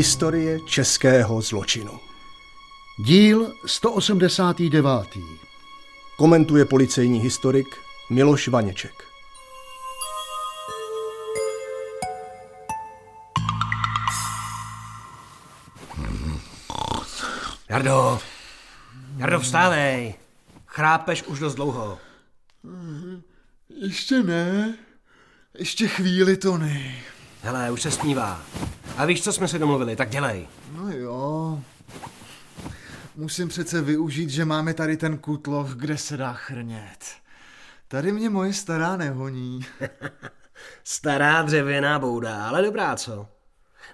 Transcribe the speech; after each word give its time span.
Historie 0.00 0.60
českého 0.60 1.40
zločinu. 1.40 2.00
Díl 2.98 3.52
189. 3.66 5.18
Komentuje 6.16 6.64
policejní 6.64 7.20
historik 7.20 7.66
Miloš 8.10 8.48
Vaněček. 8.48 8.92
Jardo, 17.68 18.18
Jardo, 19.16 19.40
vstávej. 19.40 20.14
Chrápeš 20.66 21.22
už 21.22 21.38
dost 21.38 21.54
dlouho. 21.54 21.98
Ještě 23.68 24.22
ne. 24.22 24.74
Ještě 25.58 25.88
chvíli 25.88 26.36
to 26.36 26.58
ne. 26.58 26.94
Hele, 27.42 27.70
už 27.70 27.82
se 27.82 27.90
smívá. 27.90 28.42
A 29.00 29.04
víš, 29.04 29.24
co 29.24 29.32
jsme 29.32 29.48
si 29.48 29.58
domluvili, 29.58 29.96
tak 29.96 30.10
dělej. 30.10 30.48
No 30.72 30.92
jo. 30.92 31.60
Musím 33.16 33.48
přece 33.48 33.80
využít, 33.82 34.30
že 34.30 34.44
máme 34.44 34.74
tady 34.74 34.96
ten 34.96 35.18
kutloch, 35.18 35.70
kde 35.70 35.98
se 35.98 36.16
dá 36.16 36.32
chrnět. 36.32 37.04
Tady 37.88 38.12
mě 38.12 38.30
moje 38.30 38.52
stará 38.52 38.96
nehoní. 38.96 39.66
Stará 40.84 41.42
dřevěná 41.42 41.98
bouda, 41.98 42.48
ale 42.48 42.62
dobrá, 42.62 42.96
co? 42.96 43.28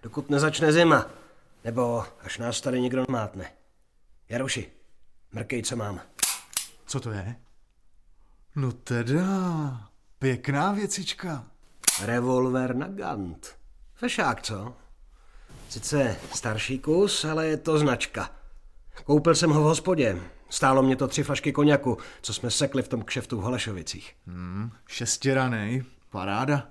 Dokud 0.03 0.31
nezačne 0.31 0.73
zima. 0.73 1.07
Nebo 1.65 2.05
až 2.21 2.39
nás 2.39 2.61
tady 2.61 2.81
někdo 2.81 3.05
mátne. 3.09 3.53
Jaroši, 4.29 4.71
mrkej, 5.33 5.63
co 5.63 5.77
mám. 5.77 6.01
Co 6.87 7.01
to 7.01 7.11
je? 7.11 7.37
No 8.57 8.73
teda, 8.73 9.25
pěkná 10.19 10.73
věcička. 10.73 11.45
Revolver 12.03 12.77
na 12.77 12.89
Gant. 12.89 13.57
Fešák, 13.95 14.43
co? 14.43 14.86
Sice 15.77 16.17
starší 16.35 16.79
kus, 16.79 17.25
ale 17.25 17.47
je 17.47 17.57
to 17.57 17.79
značka. 17.79 18.31
Koupil 19.05 19.35
jsem 19.35 19.51
ho 19.51 19.61
v 19.61 19.65
hospodě. 19.65 20.19
Stálo 20.49 20.83
mě 20.83 20.97
to 20.97 21.09
tři 21.09 21.23
flašky 21.23 21.53
koněku, 21.53 21.99
co 22.23 22.35
jsme 22.35 22.51
sekli 22.51 22.83
v 22.83 22.89
tom 22.89 23.03
kšeftu 23.03 23.41
v 23.41 23.43
Holešovicích. 23.43 24.17
Hmm, 24.27 24.71
šestěranej, 24.87 25.85
paráda. 26.11 26.69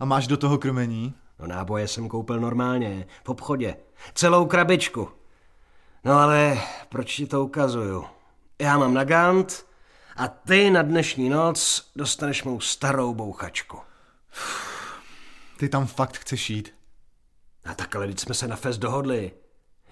A 0.00 0.04
máš 0.04 0.26
do 0.26 0.36
toho 0.36 0.58
krmení? 0.58 1.14
No 1.38 1.46
náboje 1.46 1.88
jsem 1.88 2.08
koupil 2.08 2.40
normálně, 2.40 3.06
v 3.24 3.28
obchodě. 3.28 3.76
Celou 4.14 4.46
krabičku. 4.46 5.08
No 6.04 6.12
ale 6.12 6.58
proč 6.88 7.16
ti 7.16 7.26
to 7.26 7.44
ukazuju? 7.44 8.04
Já 8.58 8.78
mám 8.78 8.94
Nagant 8.94 9.66
a 10.16 10.28
ty 10.28 10.70
na 10.70 10.82
dnešní 10.82 11.28
noc 11.28 11.90
dostaneš 11.96 12.44
mou 12.44 12.60
starou 12.60 13.14
bouchačku. 13.14 13.78
Ty 15.56 15.68
tam 15.68 15.86
fakt 15.86 16.16
chceš 16.16 16.50
jít? 16.50 16.75
A 17.66 17.74
tak 17.74 17.96
ale 17.96 18.06
teď 18.06 18.20
jsme 18.20 18.34
se 18.34 18.48
na 18.48 18.56
fest 18.56 18.78
dohodli. 18.78 19.32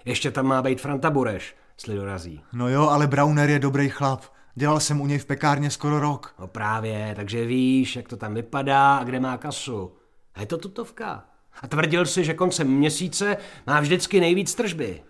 Ještě 0.05 0.31
tam 0.31 0.45
má 0.45 0.61
být 0.61 0.81
Franta 0.81 1.11
Bureš, 1.11 1.55
sli 1.77 1.95
dorazí. 1.95 2.43
No 2.53 2.69
jo, 2.69 2.87
ale 2.89 3.07
Browner 3.07 3.49
je 3.49 3.59
dobrý 3.59 3.89
chlap. 3.89 4.23
Dělal 4.55 4.79
jsem 4.79 5.01
u 5.01 5.07
něj 5.07 5.17
v 5.17 5.25
pekárně 5.25 5.71
skoro 5.71 5.99
rok. 5.99 6.35
No 6.39 6.47
právě, 6.47 7.13
takže 7.15 7.45
víš, 7.45 7.95
jak 7.95 8.07
to 8.07 8.17
tam 8.17 8.33
vypadá 8.33 8.97
a 8.97 9.03
kde 9.03 9.19
má 9.19 9.37
kasu. 9.37 9.97
A 10.35 10.39
je 10.39 10.45
to 10.45 10.57
tutovka. 10.57 11.25
A 11.61 11.67
tvrdil 11.67 12.05
si, 12.05 12.23
že 12.23 12.33
koncem 12.33 12.67
měsíce 12.67 13.37
má 13.67 13.79
vždycky 13.79 14.19
nejvíc 14.19 14.55
tržby. 14.55 15.03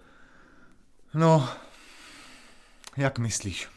No, 1.13 1.49
jak 2.97 3.19
myslíš? 3.19 3.74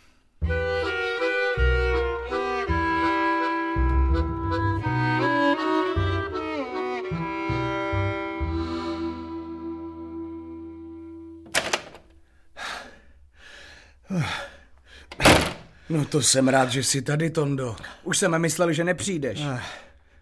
No 15.91 16.05
to 16.05 16.23
jsem 16.23 16.49
rád, 16.49 16.71
že 16.71 16.83
jsi 16.85 17.03
tady, 17.03 17.31
Tondo. 17.31 17.77
Už 18.05 18.19
jsem 18.19 18.39
myslel, 18.39 18.73
že 18.73 18.85
nepřijdeš. 18.85 19.43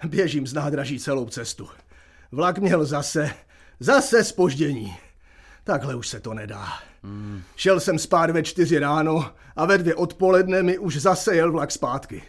Běžím 0.04 0.47
z 0.47 0.53
nádraží 0.53 0.99
celou 0.99 1.28
cestu. 1.28 1.69
Vlak 2.32 2.59
měl 2.59 2.84
zase, 2.84 3.31
zase 3.81 4.25
spoždění. 4.25 4.97
Takhle 5.65 5.94
už 5.94 6.09
se 6.09 6.21
to 6.21 6.34
nedá. 6.34 6.66
Hmm. 7.03 7.43
Šel 7.56 7.81
jsem 7.81 7.99
spát 7.99 8.31
ve 8.31 8.43
čtyři 8.43 8.78
ráno 8.78 9.31
a 9.56 9.66
ve 9.66 9.78
dvě 9.78 9.94
odpoledne 9.94 10.62
mi 10.62 10.78
už 10.78 10.97
zase 10.97 11.37
jel 11.37 11.53
vlak 11.53 11.72
zpátky. 11.72 12.22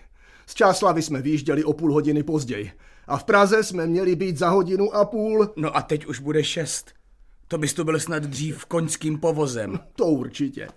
Z 0.46 0.54
Čáslavy 0.54 1.02
jsme 1.02 1.22
výjížděli 1.22 1.64
o 1.64 1.74
půl 1.74 1.94
hodiny 1.94 2.24
později 2.24 2.72
a 3.08 3.18
v 3.18 3.24
Praze 3.24 3.64
jsme 3.64 3.88
měli 3.88 4.16
být 4.16 4.38
za 4.38 4.50
hodinu 4.50 4.96
a 4.96 5.06
půl. 5.06 5.54
No 5.56 5.78
a 5.78 5.82
teď 5.82 6.06
už 6.06 6.20
bude 6.20 6.44
šest. 6.44 6.92
To 7.48 7.58
bys 7.58 7.74
tu 7.74 7.84
byl 7.84 8.00
snad 8.00 8.24
dřív 8.24 8.66
koňským 8.66 9.20
povozem. 9.20 9.80
To 9.96 10.06
určitě. 10.06 10.68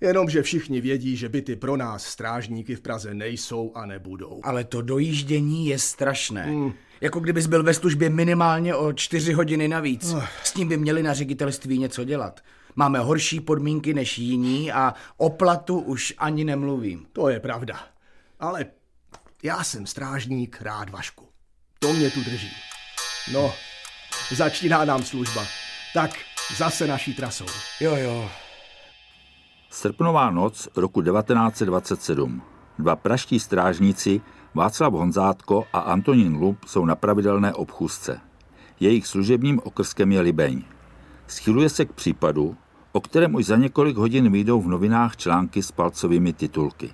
Jenomže 0.00 0.42
všichni 0.42 0.80
vědí, 0.80 1.16
že 1.16 1.28
byty 1.28 1.56
pro 1.56 1.76
nás 1.76 2.04
strážníky 2.04 2.76
v 2.76 2.80
Praze 2.80 3.14
nejsou 3.14 3.72
a 3.74 3.86
nebudou. 3.86 4.40
Ale 4.42 4.64
to 4.64 4.82
dojíždění 4.82 5.66
je 5.66 5.78
strašné. 5.78 6.42
Hmm. 6.44 6.72
Jako 7.00 7.20
kdybys 7.20 7.46
byl 7.46 7.62
ve 7.62 7.74
službě 7.74 8.10
minimálně 8.10 8.74
o 8.74 8.92
čtyři 8.92 9.32
hodiny 9.32 9.68
navíc. 9.68 10.12
Uh. 10.12 10.24
S 10.42 10.52
tím 10.52 10.68
by 10.68 10.76
měli 10.76 11.02
na 11.02 11.14
ředitelství 11.14 11.78
něco 11.78 12.04
dělat. 12.04 12.40
Máme 12.76 12.98
horší 12.98 13.40
podmínky 13.40 13.94
než 13.94 14.18
jiní 14.18 14.72
a 14.72 14.94
o 15.16 15.30
platu 15.30 15.78
už 15.78 16.14
ani 16.18 16.44
nemluvím. 16.44 17.06
To 17.12 17.28
je 17.28 17.40
pravda. 17.40 17.80
Ale 18.40 18.66
já 19.42 19.64
jsem 19.64 19.86
strážník 19.86 20.62
rád 20.62 20.90
Vašku. 20.90 21.28
To 21.78 21.92
mě 21.92 22.10
tu 22.10 22.24
drží. 22.24 22.50
No, 23.32 23.54
začíná 24.30 24.84
nám 24.84 25.02
služba. 25.02 25.46
Tak 25.94 26.10
zase 26.56 26.86
naší 26.86 27.14
trasou. 27.14 27.46
Jo, 27.80 27.96
jo. 27.96 28.30
Srpnová 29.72 30.30
noc 30.30 30.68
roku 30.76 31.02
1927. 31.02 32.42
Dva 32.78 32.96
praští 32.96 33.40
strážníci 33.40 34.20
Václav 34.54 34.92
Honzátko 34.92 35.64
a 35.72 35.78
Antonín 35.78 36.36
Lub 36.36 36.64
jsou 36.66 36.84
na 36.84 36.94
pravidelné 36.94 37.52
obchůzce. 37.52 38.20
Jejich 38.80 39.06
služebním 39.06 39.60
okrskem 39.64 40.12
je 40.12 40.20
Libeň. 40.20 40.62
Schyluje 41.26 41.68
se 41.68 41.84
k 41.84 41.92
případu, 41.92 42.56
o 42.92 43.00
kterém 43.00 43.34
už 43.34 43.46
za 43.46 43.56
několik 43.56 43.96
hodin 43.96 44.32
vyjdou 44.32 44.60
v 44.60 44.68
novinách 44.68 45.16
články 45.16 45.62
s 45.62 45.72
palcovými 45.72 46.32
titulky. 46.32 46.90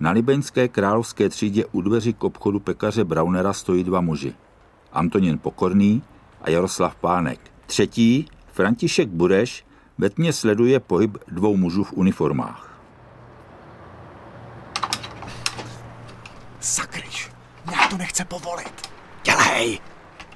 Na 0.00 0.10
libeňské 0.10 0.68
královské 0.68 1.28
třídě 1.28 1.66
u 1.66 1.80
dveří 1.80 2.14
k 2.14 2.24
obchodu 2.24 2.60
pekaře 2.60 3.04
Braunera 3.04 3.52
stojí 3.52 3.84
dva 3.84 4.00
muži. 4.00 4.34
Antonín 4.92 5.38
Pokorný 5.38 6.02
a 6.42 6.50
Jaroslav 6.50 6.96
Pánek. 6.96 7.40
Třetí, 7.66 8.26
František 8.46 9.08
Bureš, 9.08 9.64
ve 10.00 10.10
tmě 10.10 10.32
sleduje 10.32 10.80
pohyb 10.80 11.18
dvou 11.28 11.56
mužů 11.56 11.84
v 11.84 11.92
uniformách. 11.92 12.80
Sakryš, 16.60 17.30
nějak 17.70 17.90
to 17.90 17.96
nechce 17.96 18.24
povolit. 18.24 18.90
Dělej! 19.24 19.78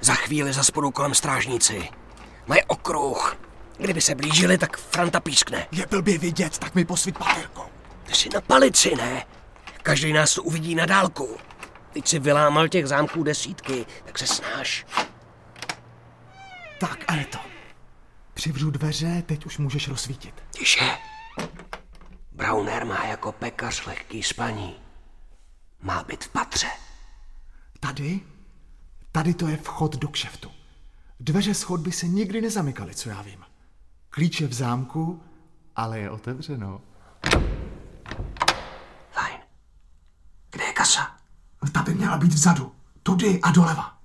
Za 0.01 0.13
chvíli 0.13 0.53
za 0.53 0.63
spodu 0.63 0.91
kolem 0.91 1.13
strážníci. 1.13 1.89
Mají 2.47 2.63
okruh. 2.67 3.37
Kdyby 3.77 4.01
se 4.01 4.15
blížili, 4.15 4.57
tak 4.57 4.77
Franta 4.77 5.19
pískne. 5.19 5.67
Je 5.71 5.85
blbě 5.89 6.17
vidět, 6.17 6.57
tak 6.57 6.75
mi 6.75 6.85
posvít 6.85 7.17
paterkou. 7.17 7.65
Ty 8.03 8.15
jsi 8.15 8.29
na 8.33 8.41
palici, 8.41 8.95
ne? 8.95 9.25
Každý 9.83 10.13
nás 10.13 10.33
tu 10.33 10.43
uvidí 10.43 10.75
na 10.75 10.85
dálku. 10.85 11.37
Teď 11.93 12.07
si 12.07 12.19
vylámal 12.19 12.67
těch 12.67 12.87
zámků 12.87 13.23
desítky, 13.23 13.85
tak 14.05 14.17
se 14.17 14.27
snáš. 14.27 14.85
Tak 16.79 17.03
a 17.07 17.15
je 17.15 17.25
to. 17.25 17.54
Přivřu 18.35 18.71
dveře, 18.71 19.23
teď 19.25 19.45
už 19.45 19.57
můžeš 19.57 19.87
rozsvítit. 19.87 20.43
Tiše. 20.51 20.97
Browner 22.31 22.85
má 22.85 23.05
jako 23.05 23.31
pekař 23.31 23.85
lehký 23.85 24.23
spaní. 24.23 24.75
Má 25.81 26.03
být 26.03 26.23
v 26.23 26.29
patře. 26.29 26.67
Tady? 27.79 28.21
Tady 29.11 29.33
to 29.33 29.47
je 29.47 29.57
vchod 29.57 29.95
do 29.95 30.07
kšeftu. 30.07 30.51
Dveře 31.19 31.53
schodby 31.53 31.91
se 31.91 32.07
nikdy 32.07 32.41
nezamykaly, 32.41 32.95
co 32.95 33.09
já 33.09 33.21
vím. 33.21 33.45
Klíč 34.09 34.41
je 34.41 34.47
v 34.47 34.53
zámku, 34.53 35.23
ale 35.75 35.99
je 35.99 36.09
otevřeno. 36.09 36.81
Fajn. 39.11 39.39
Kde 40.51 40.63
je 40.63 40.73
kasa? 40.73 41.17
Ta 41.71 41.81
by 41.81 41.93
měla 41.93 42.17
být 42.17 42.33
vzadu. 42.33 42.75
Tudy 43.03 43.41
a 43.41 43.51
doleva. 43.51 43.97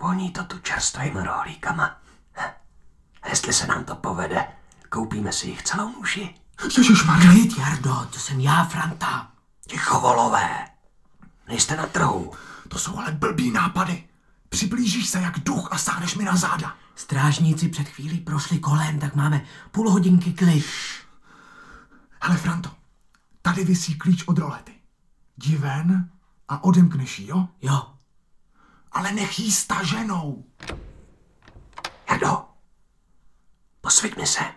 Voní 0.00 0.30
to 0.30 0.44
tu 0.44 0.58
čerstvými 0.58 1.24
rohlíkama. 1.24 2.03
A 3.24 3.28
jestli 3.28 3.52
se 3.52 3.66
nám 3.66 3.84
to 3.84 3.94
povede, 3.94 4.46
koupíme 4.88 5.32
si 5.32 5.46
jich 5.48 5.62
celou 5.62 5.88
muši. 5.88 6.34
Ježiš 6.78 7.04
Margarit, 7.04 7.58
Jardo, 7.58 8.06
to 8.10 8.18
jsem 8.18 8.40
já, 8.40 8.64
Franta. 8.64 9.30
Ticho, 9.66 10.00
volové. 10.00 10.68
Nejste 11.48 11.76
na 11.76 11.86
trhu. 11.86 12.32
To 12.68 12.78
jsou 12.78 12.98
ale 12.98 13.12
blbý 13.12 13.50
nápady. 13.50 14.04
Přiblížíš 14.48 15.08
se 15.08 15.20
jak 15.20 15.38
duch 15.38 15.68
a 15.70 15.78
sáhneš 15.78 16.14
mi 16.14 16.24
na 16.24 16.36
záda. 16.36 16.76
Strážníci 16.94 17.68
před 17.68 17.88
chvílí 17.88 18.20
prošli 18.20 18.58
kolem, 18.58 18.98
tak 18.98 19.14
máme 19.14 19.44
půl 19.70 19.90
hodinky 19.90 20.32
klid. 20.32 20.66
Hele, 22.20 22.36
Franto, 22.36 22.70
tady 23.42 23.64
visí 23.64 23.94
klíč 23.98 24.24
od 24.26 24.38
rolety. 24.38 24.72
Jdi 25.36 25.56
ven 25.56 26.10
a 26.48 26.64
odemkneš 26.64 27.18
ji, 27.18 27.28
jo? 27.28 27.48
Jo. 27.62 27.86
Ale 28.92 29.12
nech 29.12 29.38
jí 29.38 29.52
staženou. 29.52 30.44
Tondo, 32.24 32.44
mi 34.12 34.26
sem. 34.26 34.54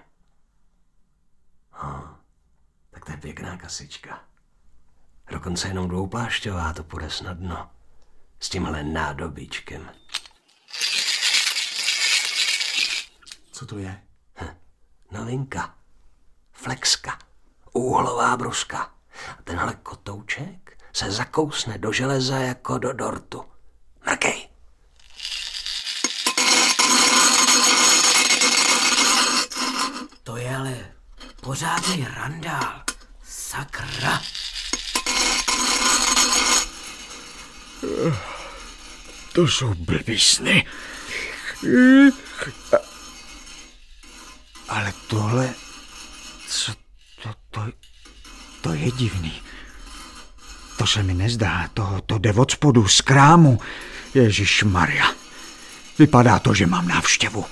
Oh, 1.84 2.10
tak 2.92 3.06
to 3.06 3.12
je 3.12 3.18
pěkná 3.18 3.58
kasička. 3.58 4.24
Dokonce 5.32 5.68
jenom 5.68 5.88
dvouplášťová, 5.88 6.74
to 6.74 6.84
půjde 6.84 7.10
snadno. 7.10 7.72
S 8.40 8.50
tímhle 8.50 8.84
nádobičkem. 8.84 9.92
Co 13.52 13.66
to 13.66 13.78
je? 13.78 14.02
Novinka. 15.12 15.76
Flexka. 16.52 17.20
Úhlová 17.74 18.38
bruska. 18.38 18.94
A 19.40 19.42
tenhle 19.44 19.74
kotouček 19.74 20.84
se 20.94 21.12
zakousne 21.12 21.78
do 21.78 21.92
železa 21.92 22.38
jako 22.38 22.78
do 22.78 22.94
dortu. 22.94 23.46
Mrkej. 24.06 24.50
To 30.24 30.38
je 30.38 30.56
ale 30.56 30.94
pořádný 31.48 32.08
randál. 32.16 32.84
Sakra. 33.24 34.22
To 39.34 39.48
jsou 39.48 39.74
blbý 39.74 40.20
sny. 40.20 40.66
Ale 44.70 44.94
tohle... 45.08 45.54
Co 46.48 46.74
to, 47.24 47.34
to, 47.52 47.62
to 48.62 48.74
je 48.74 48.92
divný. 48.92 49.42
To 50.78 50.88
se 50.88 51.04
mi 51.04 51.14
nezdá. 51.14 51.70
To, 51.74 52.02
to 52.06 52.18
jde 52.18 52.34
od 52.34 52.52
spodu 52.52 52.88
z 52.88 53.02
krámu. 53.02 53.62
Ježíš 54.14 54.64
Maria. 54.64 55.14
Vypadá 56.00 56.40
to, 56.40 56.54
že 56.54 56.66
mám 56.66 56.88
návštěvu. 56.88 57.46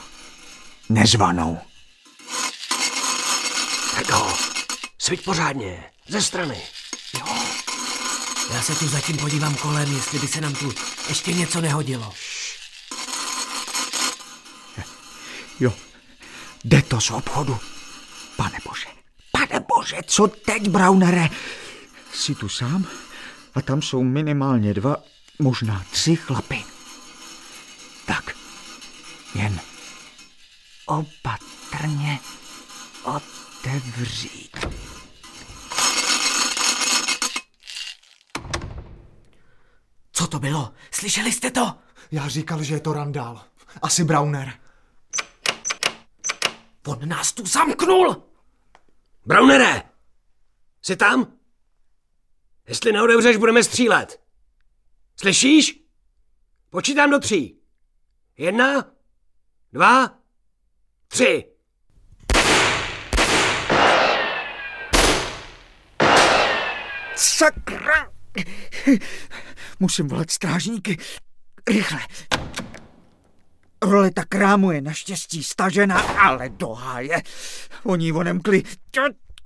Nezvanou. 0.90 1.62
Tak 4.07 4.16
ho. 4.16 4.38
Sviť 4.98 5.24
pořádně. 5.24 5.84
Ze 6.07 6.22
strany. 6.22 6.62
Já 8.54 8.62
se 8.62 8.75
tu 8.75 8.88
zatím 8.88 9.18
podívám 9.18 9.56
kolem, 9.56 9.96
jestli 9.96 10.19
by 10.19 10.28
se 10.28 10.42
nám 10.42 10.56
tu 10.56 10.74
ještě 11.10 11.34
něco 11.34 11.62
nehodilo. 11.62 12.13
Jo, 15.60 15.74
jde 16.63 16.81
to 16.81 17.02
z 17.02 17.12
obchodu. 17.12 17.57
Pane 18.38 18.57
bože, 18.66 18.88
pane 19.31 19.66
bože, 19.75 19.98
co 20.08 20.28
teď, 20.28 20.68
Braunere? 20.68 21.30
Jsi 22.13 22.36
tu 22.36 22.50
sám? 22.50 22.88
A 23.56 23.62
tam 23.62 23.81
jsou 23.81 24.04
minimálně 24.04 24.74
dva, 24.74 24.96
možná 25.40 25.86
tři 25.92 26.16
chlapy. 26.16 26.63
Tak, 28.06 28.36
jen 29.36 29.60
opatrně 30.86 32.19
otevřít. 33.66 34.58
Co 40.12 40.28
to 40.28 40.40
bylo? 40.40 40.74
Slyšeli 40.92 41.32
jste 41.32 41.52
to? 41.52 41.76
Já 42.12 42.28
říkal, 42.28 42.64
že 42.64 42.74
je 42.74 42.80
to 42.80 42.94
randál. 42.94 43.46
Asi 43.82 44.04
Browner. 44.04 44.54
On 46.88 47.10
nás 47.10 47.34
tu 47.34 47.46
zamknul! 47.46 48.24
Braunere! 49.26 49.84
Jsi 50.82 50.96
tam? 50.96 51.38
Jestli 52.68 52.92
neodevřeš, 52.92 53.38
budeme 53.38 53.64
střílet. 53.64 54.22
Slyšíš? 55.20 55.84
Počítám 56.70 57.10
do 57.10 57.20
tří. 57.20 57.60
Jedna, 58.38 58.92
dva, 59.72 60.20
tři. 61.08 61.55
Sakra! 67.25 68.12
Musím 69.80 70.07
volat 70.07 70.31
strážníky. 70.31 70.98
Rychle. 71.68 72.00
Roleta 73.81 74.25
krámu 74.25 74.72
je 74.72 74.81
naštěstí 74.81 75.44
stažena, 75.44 76.00
ale 76.00 76.50
do 76.50 76.74
háje. 76.74 77.22
Oni 77.83 78.06
ji 78.06 78.12
onemkli. 78.12 78.63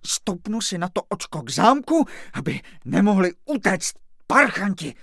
Stopnu 0.06 0.62
si 0.62 0.78
na 0.78 0.90
to 0.90 1.02
očko 1.10 1.42
k 1.42 1.50
zámku, 1.50 2.06
aby 2.34 2.60
nemohli 2.86 3.32
utéct 3.46 3.96
parchanti. 4.28 4.96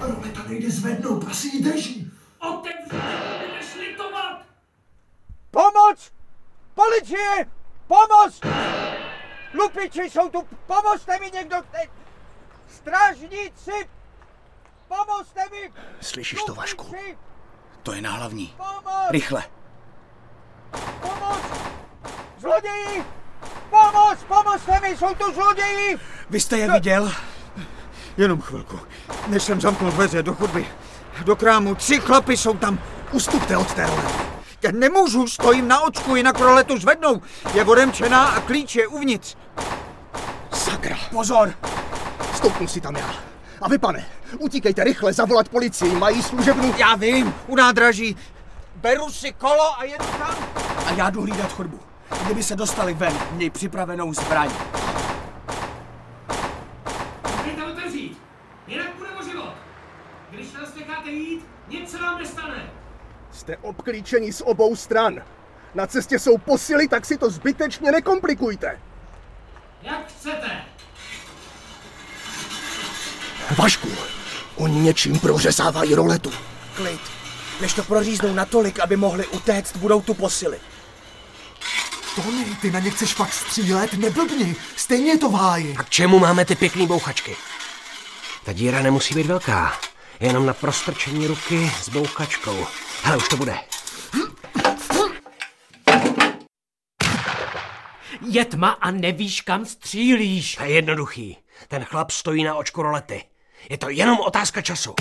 Roleta 0.00 0.42
nejde 0.48 0.70
zvednout, 0.70 1.24
asi 1.28 1.48
ji 1.48 1.62
drží. 1.62 2.10
Pomoc! 5.50 6.12
Policie! 6.74 7.57
Pomoc! 7.88 8.40
Lupiči 9.54 10.10
jsou 10.10 10.28
tu! 10.28 10.48
Pomozte 10.66 11.18
mi 11.20 11.30
někdo! 11.34 11.56
Te- 11.70 11.88
Strážníci! 12.74 13.88
Pomozte 14.88 15.40
mi! 15.50 15.72
Slyšíš 16.00 16.42
to, 16.46 16.54
Vašku? 16.54 16.94
To 17.82 17.92
je 17.92 18.02
na 18.02 18.10
hlavní. 18.10 18.54
Pomoc! 18.56 19.10
Rychle. 19.10 19.42
Pomoc! 21.00 21.40
Zloději! 22.38 23.04
Pomoc! 23.70 24.18
Pomozte 24.28 24.80
mi! 24.80 24.96
Jsou 24.96 25.14
tu 25.14 25.32
zloději! 25.32 25.98
Vy 26.30 26.40
jste 26.40 26.58
je 26.58 26.72
viděl? 26.72 27.12
Jenom 28.16 28.40
chvilku. 28.40 28.80
Než 29.26 29.42
jsem 29.42 29.60
zamknul 29.60 29.90
dveře 29.90 30.22
do 30.22 30.34
chodby. 30.34 30.68
Do 31.24 31.36
krámu. 31.36 31.74
Tři 31.74 32.00
chlapy 32.00 32.36
jsou 32.36 32.54
tam. 32.54 32.78
Ustupte 33.12 33.56
od 33.56 33.74
té. 33.74 33.86
Já 34.62 34.70
nemůžu, 34.72 35.26
stojím 35.26 35.68
na 35.68 35.80
očku, 35.80 36.16
jinak 36.16 36.40
roletu 36.40 36.78
zvednou. 36.78 37.22
Je 37.54 37.64
odemčená 37.64 38.26
a 38.26 38.40
klíč 38.40 38.76
je 38.76 38.86
uvnitř. 38.86 39.36
Sakra. 40.52 40.96
Pozor! 41.10 41.54
Stoupnu 42.34 42.68
si 42.68 42.80
tam 42.80 42.96
já. 42.96 43.14
A 43.62 43.68
vy, 43.68 43.78
pane, 43.78 44.06
utíkejte 44.38 44.84
rychle, 44.84 45.12
zavolat 45.12 45.48
policii, 45.48 45.92
mají 45.92 46.22
služebnu... 46.22 46.74
Já 46.78 46.94
vím, 46.94 47.34
u 47.46 47.56
nádraží. 47.56 48.16
Beru 48.76 49.10
si 49.10 49.32
kolo 49.32 49.78
a 49.78 49.84
jedu 49.84 50.04
tam. 50.04 50.34
A 50.86 50.92
já 50.92 51.10
jdu 51.10 51.22
hlídat 51.22 51.52
chodbu. 51.52 51.80
Kdyby 52.24 52.42
se 52.42 52.56
dostali 52.56 52.94
ven, 52.94 53.18
měj 53.32 53.50
připravenou 53.50 54.12
zbraň. 54.12 54.50
Můžete 57.36 57.64
otevřít, 57.64 58.18
jinak 58.66 58.94
bude 58.98 59.10
o 59.10 59.22
život. 59.22 59.54
Když 60.30 60.52
nás 60.52 60.74
necháte 60.74 61.10
jít, 61.10 61.46
nic 61.68 61.90
se 61.90 61.98
vám 61.98 62.18
nestane. 62.18 62.70
Jste 63.48 63.56
obklíčeni 63.56 64.32
z 64.32 64.40
obou 64.40 64.76
stran. 64.76 65.22
Na 65.74 65.86
cestě 65.86 66.18
jsou 66.18 66.38
posily, 66.38 66.88
tak 66.88 67.06
si 67.06 67.18
to 67.18 67.30
zbytečně 67.30 67.92
nekomplikujte. 67.92 68.80
Jak 69.82 70.08
chcete. 70.08 70.50
Vašku, 73.58 73.88
oni 74.56 74.80
něčím 74.80 75.18
prořezávají 75.18 75.94
roletu. 75.94 76.32
Klid. 76.74 77.00
Než 77.60 77.72
to 77.72 77.82
proříznou 77.82 78.34
natolik, 78.34 78.80
aby 78.80 78.96
mohli 78.96 79.26
utéct, 79.26 79.76
budou 79.76 80.02
tu 80.02 80.14
posily. 80.14 80.58
Tony, 82.14 82.44
ty 82.60 82.70
na 82.70 82.78
ně 82.78 82.90
chceš 82.90 83.14
fakt 83.14 83.32
střílet? 83.32 83.92
Neblbni, 83.92 84.56
stejně 84.76 85.10
je 85.10 85.18
to 85.18 85.28
v 85.28 85.34
háji. 85.34 85.76
A 85.78 85.82
k 85.82 85.90
čemu 85.90 86.18
máme 86.18 86.44
ty 86.44 86.54
pěkný 86.54 86.86
bouchačky? 86.86 87.36
Ta 88.44 88.52
díra 88.52 88.82
nemusí 88.82 89.14
být 89.14 89.26
velká. 89.26 89.80
Jenom 90.20 90.46
na 90.46 90.54
prostrčení 90.54 91.26
ruky 91.26 91.72
s 91.82 91.88
bouchačkou. 91.88 92.66
Hele, 93.02 93.16
už 93.16 93.28
to 93.28 93.36
bude. 93.36 93.58
Je 98.20 98.44
tma 98.44 98.70
a 98.70 98.90
nevíš, 98.90 99.40
kam 99.40 99.66
střílíš. 99.66 100.54
To 100.56 100.62
je 100.62 100.70
jednoduchý. 100.70 101.36
Ten 101.68 101.84
chlap 101.84 102.10
stojí 102.10 102.44
na 102.44 102.54
očku 102.54 102.82
rolety. 102.82 103.24
Je 103.70 103.78
to 103.78 103.88
jenom 103.88 104.20
otázka 104.20 104.62
času. 104.62 104.94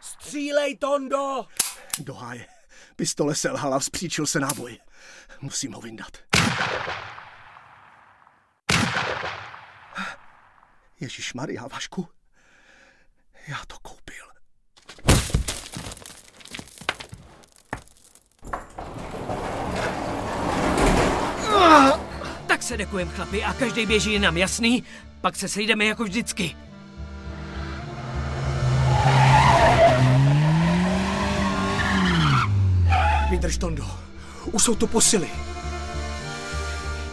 Střílej, 0.00 0.76
Tondo! 0.76 1.46
Do 1.98 2.14
háje. 2.14 2.46
Pistole 2.96 3.34
selhala, 3.34 3.78
vzpříčil 3.78 4.26
se 4.26 4.40
náboj. 4.40 4.78
Musím 5.40 5.72
ho 5.72 5.80
vyndat. 5.80 6.18
Ježíš 11.00 11.34
Maria, 11.34 11.66
Vašku. 11.66 12.08
Já 13.48 13.56
to 13.66 13.78
koupil. 13.82 14.29
Tak 22.46 22.62
se 22.62 22.76
dekujem, 22.76 23.08
chlapi, 23.08 23.44
a 23.44 23.52
každý 23.52 23.86
běží 23.86 24.18
nám 24.18 24.36
jasný, 24.36 24.84
pak 25.20 25.36
se 25.36 25.48
sejdeme 25.48 25.84
jako 25.84 26.04
vždycky. 26.04 26.56
Vydrž, 33.30 33.58
Tondo. 33.58 33.84
Už 34.52 34.62
jsou 34.62 34.74
tu 34.74 34.86
posily. 34.86 35.28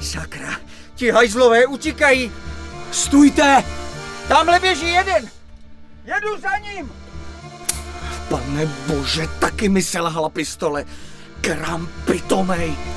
Sakra, 0.02 0.60
ti 0.96 1.12
hajzlové 1.12 1.66
utíkají. 1.66 2.32
Stůjte! 2.92 3.64
Tamhle 4.28 4.60
běží 4.60 4.88
jeden. 4.88 5.30
Jedu 6.06 6.42
za 6.42 6.58
ním. 6.58 6.92
Pane 8.30 8.66
bože, 8.66 9.28
taky 9.40 9.70
mi 9.70 9.82
selhala 9.82 10.30
pistole. 10.30 10.86
Kram 11.42 11.90
pitomej. 12.06 12.97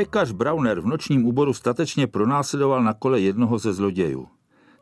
Pekař 0.00 0.32
Brauner 0.32 0.80
v 0.80 0.86
nočním 0.86 1.26
úboru 1.26 1.54
statečně 1.54 2.06
pronásledoval 2.06 2.82
na 2.82 2.94
kole 2.94 3.20
jednoho 3.20 3.58
ze 3.58 3.72
zlodějů. 3.72 4.28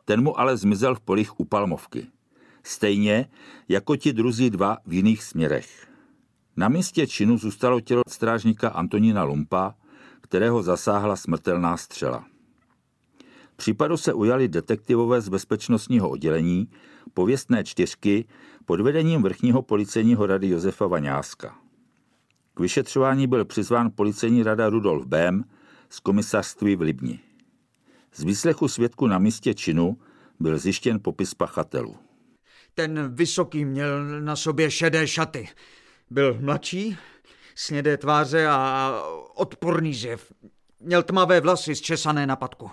Ten 0.05 0.23
mu 0.23 0.39
ale 0.39 0.57
zmizel 0.57 0.95
v 0.95 0.99
polích 0.99 1.39
u 1.39 1.45
Palmovky. 1.45 2.07
Stejně 2.63 3.29
jako 3.69 3.95
ti 3.95 4.13
druzí 4.13 4.49
dva 4.49 4.77
v 4.85 4.93
jiných 4.93 5.23
směrech. 5.23 5.87
Na 6.57 6.69
místě 6.69 7.07
činu 7.07 7.37
zůstalo 7.37 7.81
tělo 7.81 8.01
strážníka 8.07 8.69
Antonína 8.69 9.23
Lumpa, 9.23 9.75
kterého 10.21 10.63
zasáhla 10.63 11.15
smrtelná 11.15 11.77
střela. 11.77 12.25
Případu 13.55 13.97
se 13.97 14.13
ujali 14.13 14.47
detektivové 14.47 15.21
z 15.21 15.29
bezpečnostního 15.29 16.09
oddělení, 16.09 16.67
pověstné 17.13 17.63
čtyřky 17.63 18.25
pod 18.65 18.81
vedením 18.81 19.23
vrchního 19.23 19.61
policejního 19.61 20.25
rady 20.25 20.49
Josefa 20.49 20.87
Vaňáska. 20.87 21.55
Vyšetřování 22.59 23.27
byl 23.27 23.45
přizván 23.45 23.91
policejní 23.95 24.43
rada 24.43 24.69
Rudolf 24.69 25.05
Bém 25.05 25.43
z 25.89 25.99
komisařství 25.99 26.75
v 26.75 26.81
Libni. 26.81 27.19
Z 28.13 28.23
výslechu 28.23 28.67
svědku 28.67 29.07
na 29.07 29.19
místě 29.19 29.53
činu 29.53 29.97
byl 30.39 30.57
zjištěn 30.57 30.99
popis 30.99 31.33
pachatelů. 31.33 31.97
Ten 32.73 33.15
vysoký 33.15 33.65
měl 33.65 34.21
na 34.21 34.35
sobě 34.35 34.71
šedé 34.71 35.07
šaty. 35.07 35.49
Byl 36.09 36.37
mladší, 36.41 36.97
snědé 37.55 37.97
tváře 37.97 38.47
a 38.47 38.93
odporný 39.35 39.93
zjev. 39.93 40.31
Měl 40.79 41.03
tmavé 41.03 41.41
vlasy 41.41 41.75
zčesané 41.75 42.27
na 42.27 42.35
patku. 42.35 42.71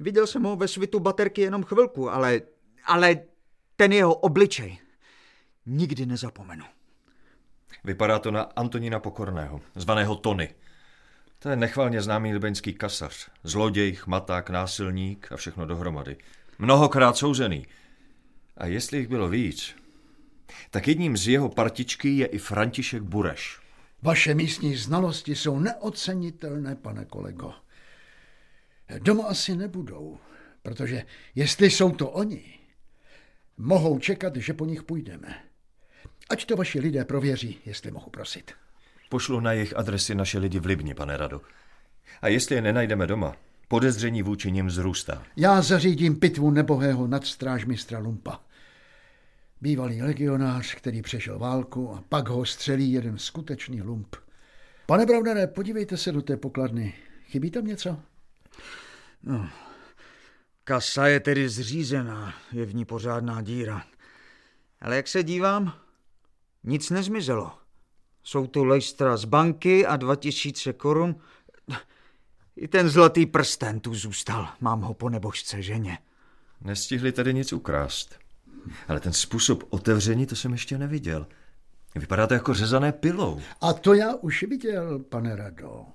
Viděl 0.00 0.26
jsem 0.26 0.42
ho 0.42 0.56
ve 0.56 0.68
svitu 0.68 1.00
baterky 1.00 1.40
jenom 1.40 1.62
chvilku, 1.62 2.10
ale, 2.10 2.40
ale 2.84 3.20
ten 3.76 3.92
jeho 3.92 4.14
obličej 4.14 4.78
nikdy 5.66 6.06
nezapomenu. 6.06 6.64
Vypadá 7.84 8.18
to 8.18 8.30
na 8.30 8.42
Antonína 8.42 9.00
Pokorného, 9.00 9.60
zvaného 9.74 10.16
Tony. 10.16 10.54
To 11.38 11.48
je 11.48 11.56
nechvalně 11.56 12.02
známý 12.02 12.32
libeňský 12.32 12.74
kasař. 12.74 13.30
Zloděj, 13.44 13.94
chmaták, 13.94 14.50
násilník 14.50 15.32
a 15.32 15.36
všechno 15.36 15.66
dohromady. 15.66 16.16
Mnohokrát 16.58 17.16
souzený. 17.16 17.66
A 18.56 18.66
jestli 18.66 18.98
jich 18.98 19.08
bylo 19.08 19.28
víc, 19.28 19.76
tak 20.70 20.88
jedním 20.88 21.16
z 21.16 21.28
jeho 21.28 21.48
partičky 21.48 22.08
je 22.08 22.26
i 22.26 22.38
František 22.38 23.02
Bureš. 23.02 23.60
Vaše 24.02 24.34
místní 24.34 24.76
znalosti 24.76 25.36
jsou 25.36 25.58
neocenitelné, 25.58 26.76
pane 26.76 27.04
kolego. 27.04 27.54
Doma 28.98 29.24
asi 29.24 29.56
nebudou, 29.56 30.18
protože 30.62 31.04
jestli 31.34 31.70
jsou 31.70 31.90
to 31.90 32.10
oni, 32.10 32.58
mohou 33.56 33.98
čekat, 33.98 34.36
že 34.36 34.52
po 34.52 34.64
nich 34.64 34.82
půjdeme. 34.82 35.47
Ať 36.28 36.44
to 36.44 36.56
vaši 36.56 36.80
lidé 36.80 37.04
prověří, 37.04 37.58
jestli 37.66 37.90
mohu 37.90 38.10
prosit. 38.10 38.52
Pošlu 39.08 39.40
na 39.40 39.52
jejich 39.52 39.76
adresy 39.76 40.14
naše 40.14 40.38
lidi 40.38 40.58
v 40.58 40.66
Libni, 40.66 40.94
pane 40.94 41.16
Rado. 41.16 41.40
A 42.22 42.28
jestli 42.28 42.54
je 42.54 42.62
nenajdeme 42.62 43.06
doma, 43.06 43.36
podezření 43.68 44.22
vůči 44.22 44.52
nim 44.52 44.66
vzrůstá. 44.66 45.22
Já 45.36 45.62
zařídím 45.62 46.16
pitvu 46.16 46.50
nebohého 46.50 47.06
nadstrážmistra 47.06 47.98
Lumpa. 47.98 48.40
Bývalý 49.60 50.02
legionář, 50.02 50.74
který 50.74 51.02
přešel 51.02 51.38
válku 51.38 51.94
a 51.94 52.04
pak 52.08 52.28
ho 52.28 52.44
střelí 52.44 52.92
jeden 52.92 53.18
skutečný 53.18 53.82
lump. 53.82 54.16
Pane 54.86 55.06
Braunere, 55.06 55.46
podívejte 55.46 55.96
se 55.96 56.12
do 56.12 56.22
té 56.22 56.36
pokladny. 56.36 56.94
Chybí 57.24 57.50
tam 57.50 57.66
něco? 57.66 58.00
No, 59.22 59.50
kasa 60.64 61.06
je 61.06 61.20
tedy 61.20 61.48
zřízená, 61.48 62.34
je 62.52 62.64
v 62.64 62.74
ní 62.74 62.84
pořádná 62.84 63.42
díra. 63.42 63.84
Ale 64.80 64.96
jak 64.96 65.08
se 65.08 65.22
dívám, 65.22 65.72
nic 66.68 66.90
nezmizelo. 66.90 67.52
Jsou 68.22 68.46
tu 68.46 68.64
lejstra 68.64 69.16
z 69.16 69.24
banky 69.24 69.86
a 69.86 69.96
2000 69.96 70.72
korun. 70.72 71.16
I 72.56 72.68
ten 72.68 72.88
zlatý 72.88 73.26
prsten 73.26 73.80
tu 73.80 73.94
zůstal. 73.94 74.48
Mám 74.60 74.80
ho 74.80 74.94
po 74.94 75.08
nebožce 75.08 75.62
ženě. 75.62 75.98
Nestihli 76.60 77.12
tady 77.12 77.34
nic 77.34 77.52
ukrást. 77.52 78.18
Ale 78.88 79.00
ten 79.00 79.12
způsob 79.12 79.64
otevření, 79.70 80.26
to 80.26 80.36
jsem 80.36 80.52
ještě 80.52 80.78
neviděl. 80.78 81.26
Vypadá 81.94 82.26
to 82.26 82.34
jako 82.34 82.54
řezané 82.54 82.92
pilou. 82.92 83.40
A 83.60 83.72
to 83.72 83.94
já 83.94 84.14
už 84.14 84.42
viděl, 84.42 84.98
pane 84.98 85.36
Rado. 85.36 85.86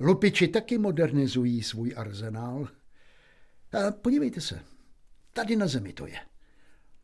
Lupiči 0.00 0.48
taky 0.48 0.78
modernizují 0.78 1.62
svůj 1.62 1.94
arzenál. 1.96 2.68
A 3.72 3.90
podívejte 3.90 4.40
se, 4.40 4.60
tady 5.32 5.56
na 5.56 5.66
zemi 5.66 5.92
to 5.92 6.06
je. 6.06 6.18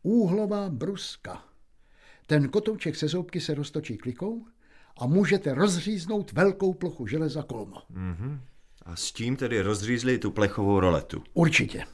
Úhlová 0.02 0.68
bruska. 0.68 1.47
Ten 2.28 2.48
kotouček 2.48 2.96
se 2.96 3.08
zoubky 3.08 3.40
se 3.40 3.54
roztočí 3.54 3.96
klikou 3.96 4.46
a 5.00 5.06
můžete 5.06 5.54
rozříznout 5.54 6.32
velkou 6.32 6.74
plochu 6.74 7.06
železa 7.06 7.42
kolmo. 7.42 7.82
Mm-hmm. 7.92 8.40
A 8.82 8.96
s 8.96 9.12
tím 9.12 9.36
tedy 9.36 9.60
rozřízli 9.60 10.18
tu 10.18 10.30
plechovou 10.30 10.80
roletu. 10.80 11.22
Určitě. 11.34 11.84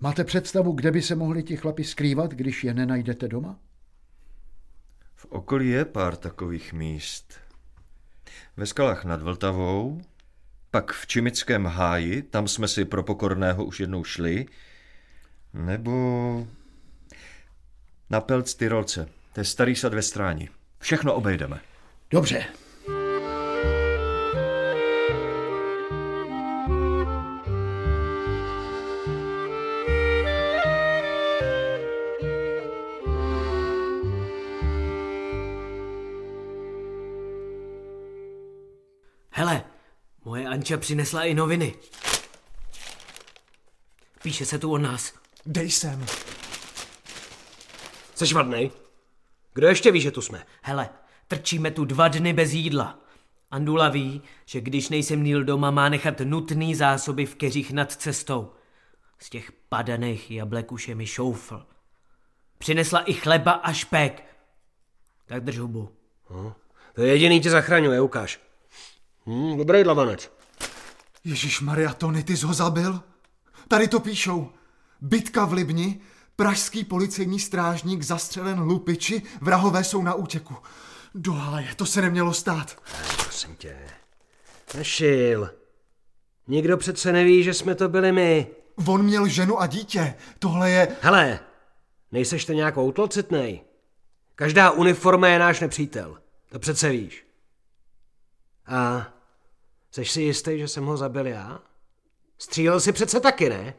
Máte 0.00 0.24
představu, 0.24 0.72
kde 0.72 0.90
by 0.90 1.02
se 1.02 1.14
mohli 1.14 1.42
ti 1.42 1.56
chlapi 1.56 1.84
skrývat, 1.84 2.30
když 2.30 2.64
je 2.64 2.74
nenajdete 2.74 3.28
doma? 3.28 3.58
V 5.14 5.26
okolí 5.28 5.68
je 5.68 5.84
pár 5.84 6.16
takových 6.16 6.72
míst. 6.72 7.34
Ve 8.56 8.66
skalách 8.66 9.04
nad 9.04 9.22
Vltavou, 9.22 10.00
pak 10.70 10.92
v 10.92 11.06
Čimickém 11.06 11.66
háji, 11.66 12.22
tam 12.22 12.48
jsme 12.48 12.68
si 12.68 12.84
pro 12.84 13.02
pokorného 13.02 13.64
už 13.64 13.80
jednou 13.80 14.04
šli, 14.04 14.46
nebo 15.54 16.46
na 18.10 18.20
Pelc 18.20 18.54
Tyrolce, 18.54 19.08
to 19.32 19.40
je 19.40 19.44
starý 19.44 19.76
sad 19.76 19.94
ve 19.94 20.02
stráni. 20.02 20.48
Všechno 20.78 21.14
obejdeme. 21.14 21.60
Dobře. 22.10 22.46
Hele, 39.30 39.64
moje 40.24 40.46
Anča 40.46 40.76
přinesla 40.76 41.24
i 41.24 41.34
noviny. 41.34 41.74
Píše 44.22 44.46
se 44.46 44.58
tu 44.58 44.72
o 44.72 44.78
nás. 44.78 45.12
Dej 45.46 45.70
sem. 45.70 46.06
Jsi 48.26 48.34
vadnej? 48.34 48.70
Kdo 49.54 49.66
ještě 49.66 49.92
ví, 49.92 50.00
že 50.00 50.10
tu 50.10 50.22
jsme? 50.22 50.46
Hele, 50.62 50.88
trčíme 51.28 51.70
tu 51.70 51.84
dva 51.84 52.08
dny 52.08 52.32
bez 52.32 52.52
jídla. 52.52 52.98
Andula 53.50 53.88
ví, 53.88 54.22
že 54.46 54.60
když 54.60 54.88
nejsem 54.88 55.22
Níl 55.22 55.44
doma, 55.44 55.70
má 55.70 55.88
nechat 55.88 56.20
nutný 56.20 56.74
zásoby 56.74 57.26
v 57.26 57.34
keřích 57.34 57.72
nad 57.72 57.92
cestou. 57.92 58.52
Z 59.18 59.30
těch 59.30 59.52
padaných 59.52 60.30
jablek 60.30 60.72
už 60.72 60.88
je 60.88 60.94
mi 60.94 61.06
šoufl. 61.06 61.66
Přinesla 62.58 63.00
i 63.00 63.12
chleba 63.12 63.52
a 63.52 63.72
špek. 63.72 64.24
Tak 65.26 65.44
drž 65.44 65.58
hubu. 65.58 65.88
Hm, 66.30 66.52
to 66.94 67.02
je 67.02 67.12
jediný 67.12 67.40
tě 67.40 67.50
zachraňuje, 67.50 68.00
ukáž. 68.00 68.40
Hm, 69.26 69.58
dobrý 69.58 69.84
dlavanec. 69.84 70.32
Ježíš 71.24 71.60
Maria, 71.60 71.94
Tony, 71.94 72.24
ty 72.24 72.36
jsi 72.36 72.46
ho 72.46 72.54
zabil? 72.54 73.00
Tady 73.68 73.88
to 73.88 74.00
píšou. 74.00 74.50
Bitka 75.00 75.44
v 75.44 75.52
Libni, 75.52 76.00
pražský 76.40 76.84
policejní 76.84 77.40
strážník 77.40 78.02
zastřelen 78.02 78.60
lupiči, 78.60 79.22
vrahové 79.40 79.84
jsou 79.84 80.02
na 80.02 80.14
útěku. 80.14 80.56
Do 81.14 81.32
háje, 81.32 81.74
to 81.76 81.86
se 81.86 82.02
nemělo 82.02 82.34
stát. 82.34 82.82
Prosím 83.22 83.56
tě. 83.56 83.76
Nešil. 84.74 85.50
Nikdo 86.48 86.76
přece 86.76 87.12
neví, 87.12 87.42
že 87.42 87.54
jsme 87.54 87.74
to 87.74 87.88
byli 87.88 88.12
my. 88.12 88.46
On 88.86 89.02
měl 89.02 89.28
ženu 89.28 89.60
a 89.60 89.66
dítě. 89.66 90.14
Tohle 90.38 90.70
je... 90.70 90.96
Hele, 91.00 91.40
nejseš 92.12 92.44
to 92.44 92.52
nějak 92.52 92.76
outlocitnej. 92.76 93.60
Každá 94.34 94.70
uniforma 94.70 95.28
je 95.28 95.38
náš 95.38 95.60
nepřítel. 95.60 96.18
To 96.48 96.58
přece 96.58 96.88
víš. 96.88 97.26
A 98.66 99.08
seš 99.90 100.10
si 100.10 100.22
jistý, 100.22 100.58
že 100.58 100.68
jsem 100.68 100.84
ho 100.84 100.96
zabil 100.96 101.26
já? 101.26 101.60
Střílel 102.38 102.80
si 102.80 102.92
přece 102.92 103.20
taky, 103.20 103.48
ne? 103.48 103.74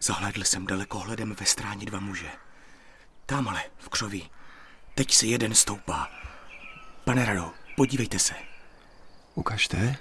Zahlédl 0.00 0.44
jsem 0.44 0.66
dalekohledem 0.66 1.34
ve 1.40 1.46
stráni 1.46 1.86
dva 1.86 2.00
muže. 2.00 2.30
Tamhle, 3.26 3.64
v 3.78 3.88
křoví. 3.88 4.30
Teď 4.94 5.12
se 5.12 5.26
jeden 5.26 5.54
stoupá. 5.54 6.10
Pane 7.04 7.24
Rado, 7.24 7.52
podívejte 7.76 8.18
se. 8.18 8.34
Ukažte. 9.34 9.96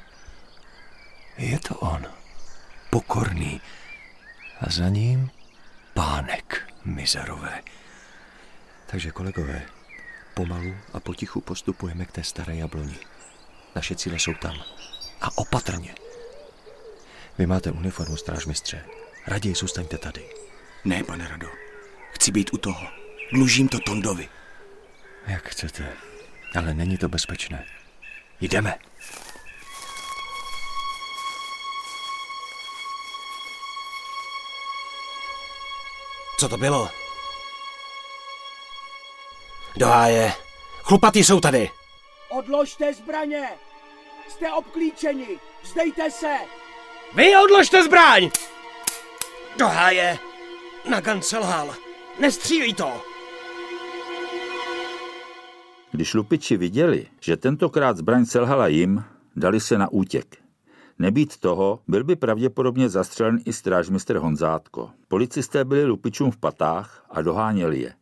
Je 1.38 1.60
to 1.60 1.76
on. 1.76 2.06
Pokorný. 2.90 3.62
A 4.62 4.70
za 4.70 4.90
ním 4.90 5.32
pánek 5.94 6.74
mizerové. 6.86 7.64
Takže 8.86 9.12
kolegové, 9.12 9.66
pomalu 10.34 10.76
a 10.94 11.00
potichu 11.00 11.42
postupujeme 11.42 12.06
k 12.06 12.12
té 12.12 12.24
staré 12.24 12.56
jabloni. 12.56 12.98
Naše 13.76 13.96
cíle 13.96 14.16
jsou 14.16 14.34
tam. 14.34 14.56
A 15.22 15.38
opatrně. 15.38 15.96
Vy 17.38 17.46
máte 17.46 17.72
uniformu 17.72 18.18
strážmistře. 18.18 18.86
Raději 19.28 19.56
zůstaňte 19.56 19.98
tady. 19.98 20.30
Ne, 20.86 21.04
pane 21.04 21.28
Rado. 21.28 21.48
Chci 22.12 22.32
být 22.32 22.54
u 22.54 22.58
toho. 22.58 22.88
Dlužím 23.32 23.68
to 23.70 23.80
Tondovi. 23.80 24.30
Jak 25.28 25.50
chcete. 25.50 25.94
Ale 26.56 26.74
není 26.74 26.98
to 26.98 27.10
bezpečné. 27.10 27.66
Jdeme. 28.42 28.76
Co 36.40 36.50
to 36.50 36.58
bylo? 36.58 36.90
Do 39.76 39.88
háje. 39.88 40.34
Chlupatý 40.82 41.24
jsou 41.24 41.40
tady. 41.40 41.72
Odložte 42.30 42.94
zbraně! 42.94 43.50
Jste 44.30 44.52
obklíčeni! 44.52 45.40
Vzdejte 45.64 46.12
se! 46.12 46.36
Vy 47.14 47.36
odložte 47.36 47.84
zbraň! 47.84 48.30
Do 49.60 49.68
háje. 49.68 50.20
Nagan 50.90 51.22
selhal. 51.22 51.76
Nestřílí 52.22 52.74
to. 52.74 53.02
Když 55.92 56.14
lupiči 56.14 56.58
viděli, 56.58 57.08
že 57.22 57.38
tentokrát 57.38 57.98
zbraň 57.98 58.26
selhala 58.26 58.68
jim, 58.68 59.04
dali 59.36 59.60
se 59.60 59.78
na 59.78 59.92
útěk. 59.92 60.38
Nebýt 61.00 61.38
toho, 61.38 61.80
byl 61.88 62.04
by 62.04 62.16
pravděpodobně 62.16 62.90
zastřelen 62.90 63.40
i 63.46 63.54
strážmistr 63.54 64.18
Honzátko. 64.18 64.90
Policisté 65.08 65.66
byli 65.66 65.86
lupičům 65.86 66.32
v 66.32 66.38
patách 66.38 67.06
a 67.10 67.22
doháněli 67.22 67.80
je. 67.80 67.94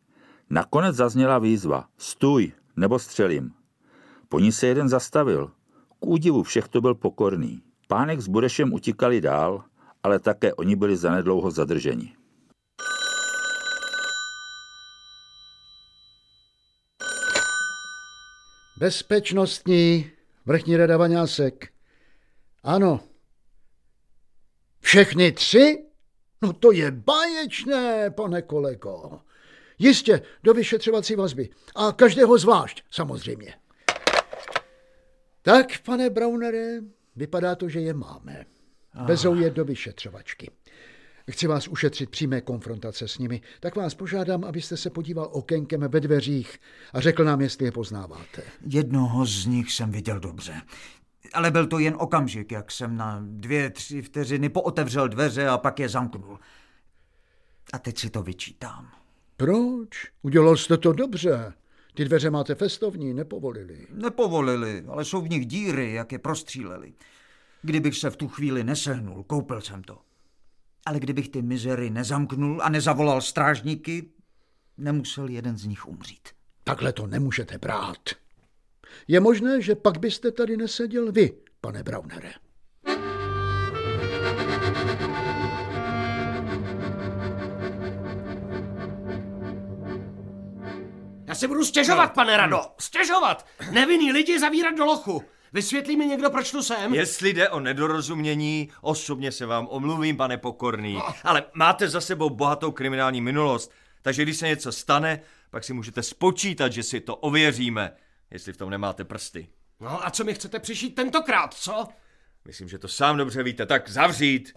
Nakonec 0.50 0.96
zazněla 0.96 1.38
výzva 1.38 1.84
Stůj, 1.98 2.52
nebo 2.76 2.98
střelím. 2.98 3.52
Po 4.28 4.38
ní 4.40 4.52
se 4.52 4.66
jeden 4.66 4.88
zastavil. 4.88 5.50
K 6.00 6.06
údivu 6.06 6.42
všech 6.42 6.68
to 6.68 6.80
byl 6.80 6.94
pokorný. 6.94 7.62
Pánek 7.88 8.20
s 8.20 8.28
Burešem 8.28 8.72
utíkali 8.72 9.20
dál, 9.20 9.64
ale 10.06 10.18
také 10.18 10.54
oni 10.54 10.76
byli 10.76 10.96
zanedlouho 10.96 11.50
zadrženi. 11.50 12.16
Bezpečnostní, 18.78 20.10
vrchní 20.46 20.76
rada 20.76 20.96
Vaňásek. 20.96 21.68
Ano. 22.62 23.00
Všechny 24.80 25.32
tři? 25.32 25.84
No 26.42 26.52
to 26.52 26.72
je 26.72 26.90
báječné, 26.90 28.10
pane 28.10 28.42
kolego. 28.42 29.20
Jistě, 29.78 30.22
do 30.42 30.54
vyšetřovací 30.54 31.14
vazby. 31.14 31.48
A 31.74 31.92
každého 31.92 32.38
zvlášť, 32.38 32.82
samozřejmě. 32.90 33.54
Tak, 35.42 35.66
pane 35.78 36.10
Braunere, 36.10 36.80
vypadá 37.16 37.54
to, 37.54 37.68
že 37.68 37.80
je 37.80 37.94
máme. 37.94 38.55
Vezou 39.04 39.34
je 39.34 39.50
do 39.50 39.64
vyšetřovačky. 39.64 40.50
Chci 41.30 41.46
vás 41.46 41.68
ušetřit 41.68 42.10
přímé 42.10 42.40
konfrontace 42.40 43.08
s 43.08 43.18
nimi, 43.18 43.40
tak 43.60 43.76
vás 43.76 43.94
požádám, 43.94 44.44
abyste 44.44 44.76
se 44.76 44.90
podíval 44.90 45.28
okénkem 45.32 45.80
ve 45.88 46.00
dveřích 46.00 46.58
a 46.92 47.00
řekl 47.00 47.24
nám, 47.24 47.40
jestli 47.40 47.64
je 47.64 47.72
poznáváte. 47.72 48.42
Jednoho 48.66 49.26
z 49.26 49.46
nich 49.46 49.72
jsem 49.72 49.90
viděl 49.90 50.20
dobře. 50.20 50.62
Ale 51.32 51.50
byl 51.50 51.66
to 51.66 51.78
jen 51.78 51.94
okamžik, 51.98 52.52
jak 52.52 52.70
jsem 52.70 52.96
na 52.96 53.22
dvě, 53.22 53.70
tři 53.70 54.02
vteřiny 54.02 54.48
pootevřel 54.48 55.08
dveře 55.08 55.48
a 55.48 55.58
pak 55.58 55.80
je 55.80 55.88
zamknul. 55.88 56.38
A 57.72 57.78
teď 57.78 57.98
si 57.98 58.10
to 58.10 58.22
vyčítám. 58.22 58.90
Proč? 59.36 59.88
Udělal 60.22 60.56
jste 60.56 60.76
to 60.76 60.92
dobře. 60.92 61.52
Ty 61.94 62.04
dveře 62.04 62.30
máte 62.30 62.54
festovní, 62.54 63.14
nepovolili. 63.14 63.86
Nepovolili, 63.90 64.84
ale 64.88 65.04
jsou 65.04 65.20
v 65.20 65.28
nich 65.28 65.46
díry, 65.46 65.92
jak 65.92 66.12
je 66.12 66.18
prostříleli. 66.18 66.92
Kdybych 67.66 67.96
se 67.96 68.10
v 68.10 68.16
tu 68.16 68.28
chvíli 68.28 68.64
nesehnul, 68.64 69.24
koupil 69.24 69.60
jsem 69.60 69.82
to. 69.82 69.98
Ale 70.86 71.00
kdybych 71.00 71.28
ty 71.28 71.42
mizery 71.42 71.90
nezamknul 71.90 72.62
a 72.62 72.68
nezavolal 72.68 73.20
strážníky, 73.20 74.10
nemusel 74.78 75.28
jeden 75.28 75.58
z 75.58 75.66
nich 75.66 75.88
umřít. 75.88 76.28
Takhle 76.64 76.92
to 76.92 77.06
nemůžete 77.06 77.58
brát. 77.58 77.98
Je 79.08 79.20
možné, 79.20 79.60
že 79.60 79.74
pak 79.74 79.98
byste 79.98 80.30
tady 80.32 80.56
neseděl 80.56 81.12
vy, 81.12 81.32
pane 81.60 81.82
Braunere. 81.82 82.32
Já 91.26 91.34
si 91.34 91.48
budu 91.48 91.64
stěžovat, 91.64 92.14
pane 92.14 92.36
Rado. 92.36 92.60
Stěžovat. 92.80 93.46
Nevinný 93.72 94.12
lidi 94.12 94.40
zavírat 94.40 94.74
do 94.76 94.84
lochu. 94.84 95.22
Vysvětlí 95.56 95.96
mi 95.96 96.06
někdo, 96.06 96.30
proč 96.30 96.50
tu 96.50 96.62
jsem? 96.62 96.94
Jestli 96.94 97.32
jde 97.32 97.48
o 97.48 97.60
nedorozumění, 97.60 98.68
osobně 98.80 99.32
se 99.32 99.46
vám 99.46 99.68
omluvím, 99.70 100.16
pane 100.16 100.36
Pokorný. 100.36 100.98
Ale 101.24 101.44
máte 101.54 101.88
za 101.88 102.00
sebou 102.00 102.30
bohatou 102.30 102.72
kriminální 102.72 103.20
minulost, 103.20 103.72
takže 104.02 104.22
když 104.22 104.36
se 104.36 104.48
něco 104.48 104.72
stane, 104.72 105.20
pak 105.50 105.64
si 105.64 105.72
můžete 105.72 106.02
spočítat, 106.02 106.72
že 106.72 106.82
si 106.82 107.00
to 107.00 107.16
ověříme, 107.16 107.92
jestli 108.30 108.52
v 108.52 108.56
tom 108.56 108.70
nemáte 108.70 109.04
prsty. 109.04 109.48
No 109.80 110.06
a 110.06 110.10
co 110.10 110.24
mi 110.24 110.34
chcete 110.34 110.58
přišít 110.58 110.94
tentokrát, 110.94 111.54
co? 111.54 111.86
Myslím, 112.44 112.68
že 112.68 112.78
to 112.78 112.88
sám 112.88 113.16
dobře 113.16 113.42
víte, 113.42 113.66
tak 113.66 113.88
zavřít. 113.88 114.52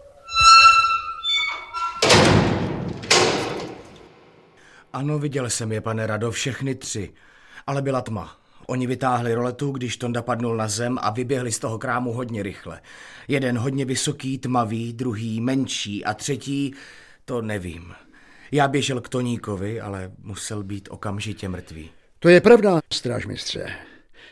Ano, 4.92 5.18
viděl 5.18 5.50
jsem 5.50 5.72
je, 5.72 5.80
pane 5.80 6.06
Rado, 6.06 6.30
všechny 6.30 6.74
tři. 6.74 7.12
Ale 7.66 7.82
byla 7.82 8.00
tma. 8.00 8.39
Oni 8.70 8.86
vytáhli 8.86 9.34
roletu, 9.34 9.70
když 9.70 9.96
Tonda 9.96 10.22
padnul 10.22 10.56
na 10.56 10.68
zem 10.68 10.98
a 11.00 11.10
vyběhli 11.10 11.52
z 11.52 11.58
toho 11.58 11.78
krámu 11.78 12.12
hodně 12.12 12.42
rychle. 12.42 12.80
Jeden 13.28 13.58
hodně 13.58 13.84
vysoký, 13.84 14.38
tmavý, 14.38 14.92
druhý 14.92 15.40
menší 15.40 16.04
a 16.04 16.14
třetí, 16.14 16.74
to 17.24 17.42
nevím. 17.42 17.94
Já 18.52 18.68
běžel 18.68 19.00
k 19.00 19.08
Toníkovi, 19.08 19.80
ale 19.80 20.12
musel 20.22 20.62
být 20.62 20.88
okamžitě 20.90 21.48
mrtvý. 21.48 21.90
To 22.18 22.28
je 22.28 22.40
pravda, 22.40 22.80
strážmistře. 22.92 23.72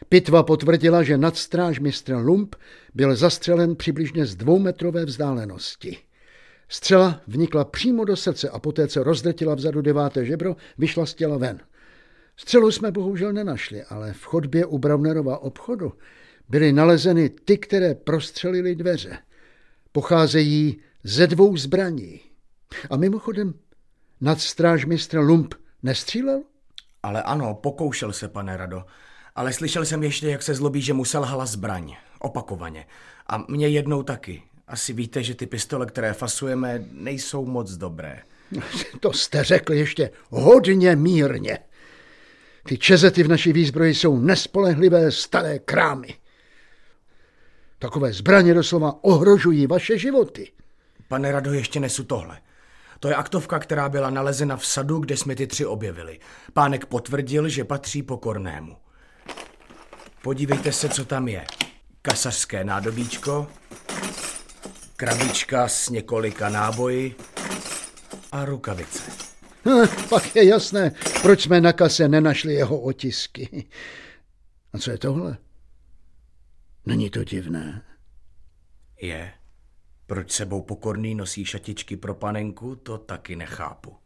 Pitva 0.08 0.42
potvrdila, 0.42 1.02
že 1.02 1.18
nadstrážmistr 1.18 2.14
Lump 2.14 2.56
byl 2.94 3.16
zastřelen 3.16 3.76
přibližně 3.76 4.26
z 4.26 4.36
dvoumetrové 4.36 5.04
vzdálenosti. 5.04 5.98
Střela 6.68 7.20
vnikla 7.26 7.64
přímo 7.64 8.04
do 8.04 8.16
srdce 8.16 8.48
a 8.48 8.58
poté, 8.58 8.88
co 8.88 9.02
rozdrtila 9.02 9.54
vzadu 9.54 9.82
deváté 9.82 10.24
žebro, 10.24 10.56
vyšla 10.78 11.06
z 11.06 11.14
těla 11.14 11.38
ven. 11.38 11.60
Střelu 12.40 12.70
jsme 12.70 12.90
bohužel 12.90 13.32
nenašli, 13.32 13.84
ale 13.84 14.12
v 14.12 14.24
chodbě 14.24 14.66
u 14.66 14.78
Braunerova 14.78 15.38
obchodu 15.38 15.92
byly 16.48 16.72
nalezeny 16.72 17.28
ty, 17.28 17.58
které 17.58 17.94
prostřelily 17.94 18.74
dveře. 18.74 19.18
Pocházejí 19.92 20.80
ze 21.04 21.26
dvou 21.26 21.56
zbraní. 21.56 22.20
A 22.90 22.96
mimochodem, 22.96 23.54
nadstrážmistr 24.20 25.18
Lump 25.18 25.54
nestřílel? 25.82 26.42
Ale 27.02 27.22
ano, 27.22 27.54
pokoušel 27.54 28.12
se, 28.12 28.28
pane 28.28 28.56
Rado. 28.56 28.84
Ale 29.34 29.52
slyšel 29.52 29.84
jsem 29.84 30.02
ještě, 30.02 30.28
jak 30.28 30.42
se 30.42 30.54
zlobí, 30.54 30.82
že 30.82 30.92
mu 30.92 31.04
selhala 31.04 31.46
zbraň. 31.46 31.96
Opakovaně. 32.18 32.86
A 33.26 33.44
mě 33.48 33.68
jednou 33.68 34.02
taky. 34.02 34.42
Asi 34.68 34.92
víte, 34.92 35.22
že 35.22 35.34
ty 35.34 35.46
pistole, 35.46 35.86
které 35.86 36.12
fasujeme, 36.12 36.84
nejsou 36.92 37.46
moc 37.46 37.72
dobré. 37.72 38.22
To 39.00 39.12
jste 39.12 39.44
řekl 39.44 39.72
ještě 39.72 40.10
hodně 40.30 40.96
mírně. 40.96 41.58
Ty 42.68 42.78
čezety 42.78 43.22
v 43.22 43.28
naší 43.28 43.52
výzbroji 43.52 43.94
jsou 43.94 44.18
nespolehlivé 44.18 45.12
staré 45.12 45.58
krámy. 45.58 46.14
Takové 47.78 48.12
zbraně 48.12 48.54
doslova 48.54 49.04
ohrožují 49.04 49.66
vaše 49.66 49.98
životy. 49.98 50.52
Pane 51.08 51.32
Rado, 51.32 51.52
ještě 51.52 51.80
nesu 51.80 52.04
tohle. 52.04 52.38
To 53.00 53.08
je 53.08 53.14
aktovka, 53.14 53.58
která 53.58 53.88
byla 53.88 54.10
nalezena 54.10 54.56
v 54.56 54.66
sadu, 54.66 54.98
kde 54.98 55.16
jsme 55.16 55.34
ty 55.34 55.46
tři 55.46 55.66
objevili. 55.66 56.20
Pánek 56.52 56.86
potvrdil, 56.86 57.48
že 57.48 57.64
patří 57.64 58.02
pokornému. 58.02 58.76
Podívejte 60.22 60.72
se, 60.72 60.88
co 60.88 61.04
tam 61.04 61.28
je. 61.28 61.44
Kasařské 62.02 62.64
nádobíčko, 62.64 63.46
krabička 64.96 65.68
s 65.68 65.88
několika 65.88 66.48
náboji 66.48 67.14
a 68.32 68.44
rukavice. 68.44 69.27
Pak 70.08 70.36
je 70.36 70.44
jasné, 70.44 70.92
proč 71.22 71.42
jsme 71.42 71.60
na 71.60 71.72
kase 71.72 72.08
nenašli 72.08 72.54
jeho 72.54 72.80
otisky. 72.80 73.68
A 74.72 74.78
co 74.78 74.90
je 74.90 74.98
tohle? 74.98 75.38
Není 76.86 77.10
to 77.10 77.24
divné? 77.24 77.82
Je. 79.00 79.32
Proč 80.06 80.30
sebou 80.30 80.62
pokorný 80.62 81.14
nosí 81.14 81.44
šatičky 81.44 81.96
pro 81.96 82.14
panenku, 82.14 82.76
to 82.76 82.98
taky 82.98 83.36
nechápu. 83.36 83.96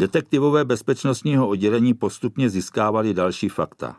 Detektivové 0.00 0.64
bezpečnostního 0.64 1.48
oddělení 1.48 1.94
postupně 1.94 2.50
získávali 2.50 3.14
další 3.14 3.48
fakta. 3.48 3.96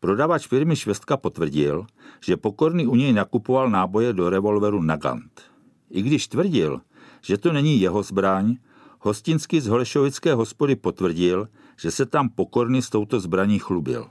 Prodavač 0.00 0.46
firmy 0.46 0.76
Švestka 0.76 1.16
potvrdil, 1.16 1.86
že 2.24 2.36
Pokorný 2.36 2.86
u 2.86 2.94
něj 2.94 3.12
nakupoval 3.12 3.70
náboje 3.70 4.12
do 4.12 4.30
revolveru 4.30 4.82
Nagant. 4.82 5.42
I 5.90 6.02
když 6.02 6.28
tvrdil, 6.28 6.80
že 7.22 7.38
to 7.38 7.52
není 7.52 7.80
jeho 7.80 8.02
zbraň, 8.02 8.56
Hostinsky 9.00 9.60
z 9.60 9.66
Holešovické 9.66 10.34
hospody 10.34 10.76
potvrdil, 10.76 11.48
že 11.80 11.90
se 11.90 12.06
tam 12.06 12.28
Pokorný 12.28 12.82
s 12.82 12.90
touto 12.90 13.20
zbraní 13.20 13.58
chlubil. 13.58 14.06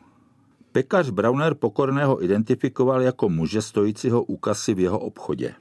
Pekař 0.72 1.10
Brauner 1.10 1.54
Pokorného 1.54 2.24
identifikoval 2.24 3.02
jako 3.02 3.30
muže 3.30 3.62
stojícího 3.62 4.24
u 4.24 4.38
kasy 4.38 4.74
v 4.74 4.80
jeho 4.80 5.00
obchodě. 5.00 5.54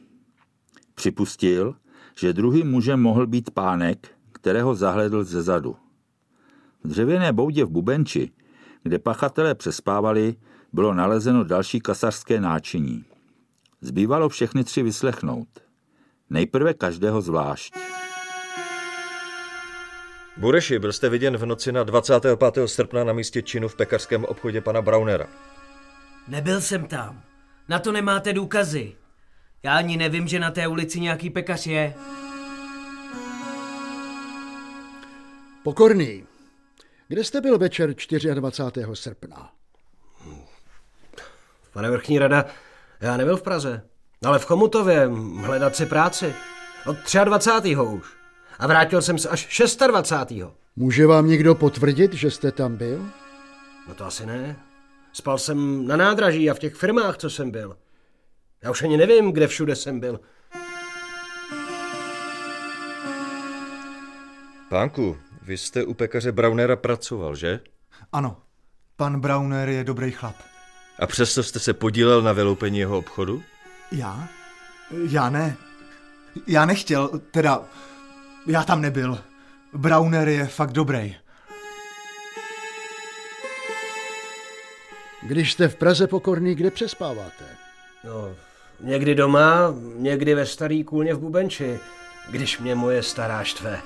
Připustil, 0.94 1.74
že 2.18 2.32
druhým 2.32 2.70
mužem 2.70 3.02
mohl 3.02 3.26
být 3.26 3.50
pánek, 3.50 4.21
kterého 4.42 4.74
zahledl 4.74 5.24
ze 5.24 5.42
zadu. 5.42 5.76
V 6.84 6.88
dřevěné 6.88 7.32
boudě 7.32 7.64
v 7.64 7.68
Bubenči, 7.68 8.30
kde 8.82 8.98
pachatelé 8.98 9.54
přespávali, 9.54 10.34
bylo 10.72 10.94
nalezeno 10.94 11.44
další 11.44 11.80
kasařské 11.80 12.40
náčiní. 12.40 13.04
Zbývalo 13.80 14.28
všechny 14.28 14.64
tři 14.64 14.82
vyslechnout. 14.82 15.48
Nejprve 16.30 16.74
každého 16.74 17.20
zvlášť. 17.20 17.74
Bureši, 20.36 20.78
byl 20.78 20.92
jste 20.92 21.08
viděn 21.08 21.36
v 21.36 21.46
noci 21.46 21.72
na 21.72 21.84
25. 21.84 22.38
srpna 22.66 23.04
na 23.04 23.12
místě 23.12 23.42
činu 23.42 23.68
v 23.68 23.76
pekařském 23.76 24.24
obchodě 24.24 24.60
pana 24.60 24.82
Braunera. 24.82 25.26
Nebyl 26.28 26.60
jsem 26.60 26.86
tam. 26.86 27.22
Na 27.68 27.78
to 27.78 27.92
nemáte 27.92 28.32
důkazy. 28.32 28.92
Já 29.62 29.76
ani 29.76 29.96
nevím, 29.96 30.28
že 30.28 30.40
na 30.40 30.50
té 30.50 30.66
ulici 30.68 31.00
nějaký 31.00 31.30
pekař 31.30 31.66
je. 31.66 31.94
Pokorný, 35.62 36.26
kde 37.08 37.24
jste 37.24 37.40
byl 37.40 37.58
večer 37.58 37.94
24. 38.34 38.86
srpna? 38.94 39.52
Pane 41.72 41.90
vrchní 41.90 42.18
rada, 42.18 42.44
já 43.00 43.16
nebyl 43.16 43.36
v 43.36 43.42
Praze, 43.42 43.82
ale 44.24 44.38
v 44.38 44.44
Chomutově 44.44 45.10
hledat 45.36 45.76
si 45.76 45.86
práci. 45.86 46.34
Od 46.86 46.96
23. 47.24 47.76
už. 47.76 48.06
A 48.58 48.66
vrátil 48.66 49.02
jsem 49.02 49.18
se 49.18 49.28
až 49.28 49.62
26. 49.86 50.52
Může 50.76 51.06
vám 51.06 51.28
někdo 51.28 51.54
potvrdit, 51.54 52.12
že 52.12 52.30
jste 52.30 52.52
tam 52.52 52.76
byl? 52.76 53.06
No 53.88 53.94
to 53.94 54.04
asi 54.04 54.26
ne. 54.26 54.56
Spal 55.12 55.38
jsem 55.38 55.86
na 55.86 55.96
nádraží 55.96 56.50
a 56.50 56.54
v 56.54 56.58
těch 56.58 56.74
firmách, 56.74 57.16
co 57.16 57.30
jsem 57.30 57.50
byl. 57.50 57.76
Já 58.62 58.70
už 58.70 58.82
ani 58.82 58.96
nevím, 58.96 59.32
kde 59.32 59.46
všude 59.46 59.76
jsem 59.76 60.00
byl. 60.00 60.20
Pánku, 64.68 65.16
vy 65.42 65.58
jste 65.58 65.84
u 65.84 65.94
pekaře 65.94 66.32
Braunera 66.32 66.76
pracoval, 66.76 67.36
že? 67.36 67.60
Ano, 68.12 68.36
pan 68.96 69.20
Brauner 69.20 69.68
je 69.68 69.84
dobrý 69.84 70.10
chlap. 70.10 70.36
A 70.98 71.06
přesto 71.06 71.42
jste 71.42 71.58
se 71.58 71.72
podílel 71.74 72.22
na 72.22 72.32
vyloupení 72.32 72.78
jeho 72.78 72.98
obchodu? 72.98 73.42
Já? 73.92 74.28
Já 75.10 75.30
ne. 75.30 75.56
Já 76.46 76.64
nechtěl, 76.64 77.20
teda 77.30 77.62
já 78.46 78.64
tam 78.64 78.80
nebyl. 78.80 79.18
Brauner 79.74 80.28
je 80.28 80.46
fakt 80.46 80.72
dobrý. 80.72 81.16
Když 85.22 85.52
jste 85.52 85.68
v 85.68 85.76
Praze 85.76 86.06
pokorný, 86.06 86.54
kde 86.54 86.70
přespáváte? 86.70 87.44
No, 88.04 88.34
někdy 88.80 89.14
doma, 89.14 89.74
někdy 89.96 90.34
ve 90.34 90.46
starý 90.46 90.84
kůlně 90.84 91.14
v 91.14 91.18
Bubenči, 91.18 91.80
když 92.30 92.58
mě 92.58 92.74
moje 92.74 93.02
stará 93.02 93.44
štve. 93.44 93.82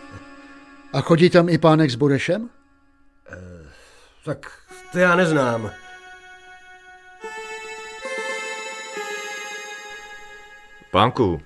A 0.96 1.00
chodí 1.00 1.30
tam 1.30 1.48
i 1.48 1.59
pánek 1.59 1.90
s 1.90 1.94
Burešem? 1.94 2.48
E, 3.28 3.37
tak 4.24 4.48
to 4.92 4.98
já 4.98 5.16
neznám. 5.16 5.70
Pánku, 10.90 11.40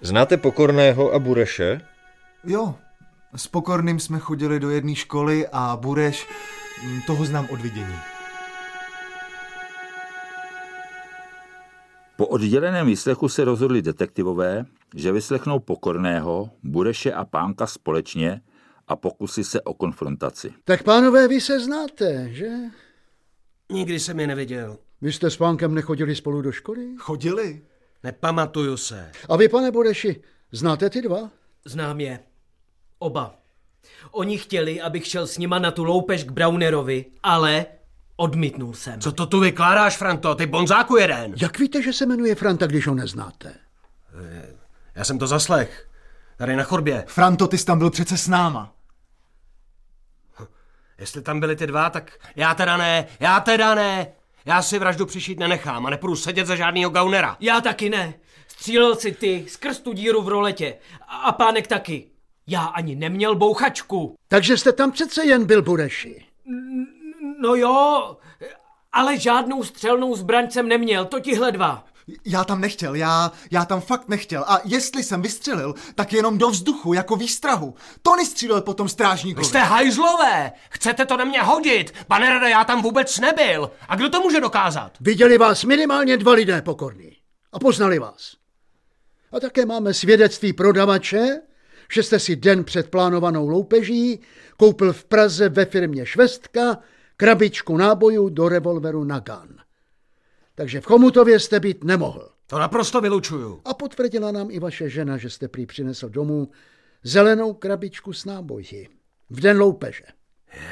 znáte 0.00 0.36
Pokorného 0.36 1.12
a 1.12 1.18
Bureše? 1.18 1.80
Jo, 2.44 2.74
s 3.36 3.46
Pokorným 3.46 4.00
jsme 4.00 4.18
chodili 4.18 4.60
do 4.60 4.70
jedné 4.70 4.94
školy 4.94 5.46
a 5.52 5.76
Bureš, 5.76 6.28
mm, 6.84 7.02
toho 7.06 7.24
znám 7.24 7.48
od 7.50 7.60
vidění. 7.60 7.96
Po 12.16 12.26
odděleném 12.26 12.86
výslechu 12.86 13.28
se 13.28 13.44
rozhodli 13.44 13.82
detektivové, 13.82 14.64
že 14.94 15.12
vyslechnou 15.12 15.58
Pokorného, 15.58 16.50
Bureše 16.62 17.12
a 17.12 17.24
Pánka 17.24 17.66
společně 17.66 18.40
a 18.92 18.96
pokusí 18.96 19.44
se 19.44 19.60
o 19.60 19.74
konfrontaci. 19.74 20.54
Tak 20.64 20.82
pánové, 20.82 21.28
vy 21.28 21.40
se 21.40 21.60
znáte, 21.60 22.28
že? 22.30 22.48
Nikdy 23.70 24.00
jsem 24.00 24.20
je 24.20 24.26
neviděl. 24.26 24.78
Vy 25.00 25.12
jste 25.12 25.30
s 25.30 25.36
pánkem 25.36 25.74
nechodili 25.74 26.16
spolu 26.16 26.42
do 26.42 26.52
školy? 26.52 26.94
Chodili. 26.98 27.62
Nepamatuju 28.02 28.76
se. 28.76 29.10
A 29.28 29.36
vy, 29.36 29.48
pane 29.48 29.70
Bureši, 29.70 30.22
znáte 30.52 30.90
ty 30.90 31.02
dva? 31.02 31.30
Znám 31.64 32.00
je. 32.00 32.20
Oba. 32.98 33.34
Oni 34.10 34.38
chtěli, 34.38 34.80
abych 34.80 35.06
šel 35.06 35.26
s 35.26 35.38
nima 35.38 35.58
na 35.58 35.70
tu 35.70 35.84
loupež 35.84 36.24
k 36.24 36.30
Braunerovi, 36.30 37.04
ale 37.22 37.66
odmítnul 38.16 38.74
jsem. 38.74 39.00
Co 39.00 39.12
to 39.12 39.26
tu 39.26 39.40
vykládáš, 39.40 39.96
Franto? 39.96 40.34
Ty 40.34 40.46
bonzáku 40.46 40.96
jeden. 40.96 41.34
Jak 41.42 41.58
víte, 41.58 41.82
že 41.82 41.92
se 41.92 42.06
jmenuje 42.06 42.34
Franta, 42.34 42.66
když 42.66 42.86
ho 42.86 42.94
neznáte? 42.94 43.54
Já 44.94 45.04
jsem 45.04 45.18
to 45.18 45.26
zaslech. 45.26 45.88
Tady 46.36 46.56
na 46.56 46.62
chorbě. 46.62 47.04
Franto, 47.06 47.48
ty 47.48 47.58
jsi 47.58 47.64
tam 47.64 47.78
byl 47.78 47.90
přece 47.90 48.18
s 48.18 48.28
náma. 48.28 48.74
Jestli 51.02 51.22
tam 51.22 51.40
byli 51.40 51.56
ty 51.56 51.66
dva, 51.66 51.90
tak 51.90 52.18
já 52.36 52.54
teda 52.54 52.76
ne, 52.76 53.06
já 53.20 53.40
teda 53.40 53.74
ne. 53.74 54.06
Já 54.44 54.62
si 54.62 54.78
vraždu 54.78 55.06
přišít 55.06 55.38
nenechám 55.38 55.86
a 55.86 55.90
nepůjdu 55.90 56.16
sedět 56.16 56.46
za 56.46 56.56
žádnýho 56.56 56.90
gaunera. 56.90 57.36
Já 57.40 57.60
taky 57.60 57.90
ne. 57.90 58.14
Střílel 58.48 58.96
si 58.96 59.12
ty 59.12 59.44
skrz 59.48 59.80
tu 59.80 59.92
díru 59.92 60.22
v 60.22 60.28
roletě. 60.28 60.74
A 61.08 61.32
pánek 61.32 61.66
taky. 61.66 62.06
Já 62.46 62.64
ani 62.64 62.94
neměl 62.94 63.34
bouchačku. 63.34 64.14
Takže 64.28 64.56
jste 64.56 64.72
tam 64.72 64.92
přece 64.92 65.24
jen 65.24 65.46
byl 65.46 65.62
Bureši. 65.62 66.26
No 67.40 67.54
jo, 67.54 68.16
ale 68.92 69.18
žádnou 69.18 69.62
střelnou 69.64 70.16
zbraň 70.16 70.50
jsem 70.50 70.68
neměl, 70.68 71.04
to 71.04 71.20
tihle 71.20 71.52
dva. 71.52 71.84
Já 72.24 72.44
tam 72.44 72.60
nechtěl, 72.60 72.94
já, 72.94 73.32
já 73.50 73.64
tam 73.64 73.80
fakt 73.80 74.08
nechtěl. 74.08 74.44
A 74.48 74.60
jestli 74.64 75.02
jsem 75.02 75.22
vystřelil, 75.22 75.74
tak 75.94 76.12
jenom 76.12 76.38
do 76.38 76.50
vzduchu, 76.50 76.92
jako 76.92 77.16
výstrahu. 77.16 77.74
Tony 78.02 78.26
střílel 78.26 78.60
potom 78.60 78.88
strážníkovi. 78.88 79.42
Vy 79.42 79.48
jste 79.48 79.58
hajzlové! 79.58 80.52
Chcete 80.70 81.06
to 81.06 81.16
na 81.16 81.24
mě 81.24 81.42
hodit? 81.42 81.94
Pane 82.06 82.30
Rada, 82.30 82.48
já 82.48 82.64
tam 82.64 82.82
vůbec 82.82 83.18
nebyl. 83.18 83.70
A 83.88 83.96
kdo 83.96 84.08
to 84.08 84.20
může 84.20 84.40
dokázat? 84.40 84.92
Viděli 85.00 85.38
vás 85.38 85.64
minimálně 85.64 86.16
dva 86.16 86.32
lidé 86.32 86.62
pokorní. 86.62 87.16
A 87.52 87.58
poznali 87.58 87.98
vás. 87.98 88.36
A 89.32 89.40
také 89.40 89.66
máme 89.66 89.94
svědectví 89.94 90.52
prodavače, 90.52 91.40
že 91.92 92.02
jste 92.02 92.18
si 92.18 92.36
den 92.36 92.64
před 92.64 92.90
plánovanou 92.90 93.48
loupeží 93.48 94.20
koupil 94.56 94.92
v 94.92 95.04
Praze 95.04 95.48
ve 95.48 95.64
firmě 95.64 96.06
Švestka 96.06 96.78
krabičku 97.16 97.76
nábojů 97.76 98.28
do 98.28 98.48
revolveru 98.48 99.04
Nagan. 99.04 99.48
Takže 100.54 100.80
v 100.80 100.84
Chomutově 100.84 101.40
jste 101.40 101.60
být 101.60 101.84
nemohl. 101.84 102.28
To 102.46 102.58
naprosto 102.58 103.00
vylučuju. 103.00 103.60
A 103.64 103.74
potvrdila 103.74 104.32
nám 104.32 104.50
i 104.50 104.58
vaše 104.58 104.88
žena, 104.88 105.16
že 105.16 105.30
jste 105.30 105.48
prý 105.48 105.66
přinesl 105.66 106.08
domů 106.08 106.50
zelenou 107.02 107.54
krabičku 107.54 108.12
s 108.12 108.24
náboji. 108.24 108.88
V 109.30 109.40
den 109.40 109.58
loupeže. 109.58 110.04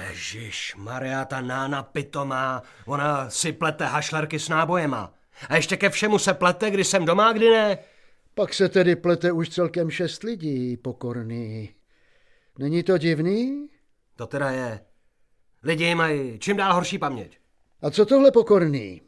Ježíš, 0.08 0.74
Maria, 0.76 1.24
ta 1.24 1.40
nána 1.40 1.82
pitomá, 1.82 2.62
ona 2.86 3.30
si 3.30 3.52
plete 3.52 3.84
hašlerky 3.84 4.38
s 4.38 4.48
nábojema. 4.48 5.14
A 5.48 5.56
ještě 5.56 5.76
ke 5.76 5.90
všemu 5.90 6.18
se 6.18 6.34
plete, 6.34 6.70
když 6.70 6.86
jsem 6.86 7.04
doma, 7.04 7.32
kdy 7.32 7.50
ne. 7.50 7.78
Pak 8.34 8.54
se 8.54 8.68
tedy 8.68 8.96
plete 8.96 9.32
už 9.32 9.48
celkem 9.48 9.90
šest 9.90 10.22
lidí, 10.22 10.76
pokorný. 10.76 11.74
Není 12.58 12.82
to 12.82 12.98
divný? 12.98 13.68
To 14.16 14.26
teda 14.26 14.50
je. 14.50 14.80
Lidi 15.62 15.94
mají 15.94 16.38
čím 16.38 16.56
dál 16.56 16.74
horší 16.74 16.98
paměť. 16.98 17.38
A 17.82 17.90
co 17.90 18.06
tohle 18.06 18.30
pokorný? 18.30 19.00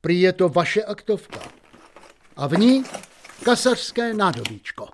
Prý 0.00 0.20
je 0.20 0.32
to 0.32 0.48
vaše 0.48 0.84
aktovka. 0.84 1.40
A 2.36 2.46
v 2.46 2.58
ní 2.58 2.84
kasařské 3.44 4.14
nádobíčko. 4.14 4.88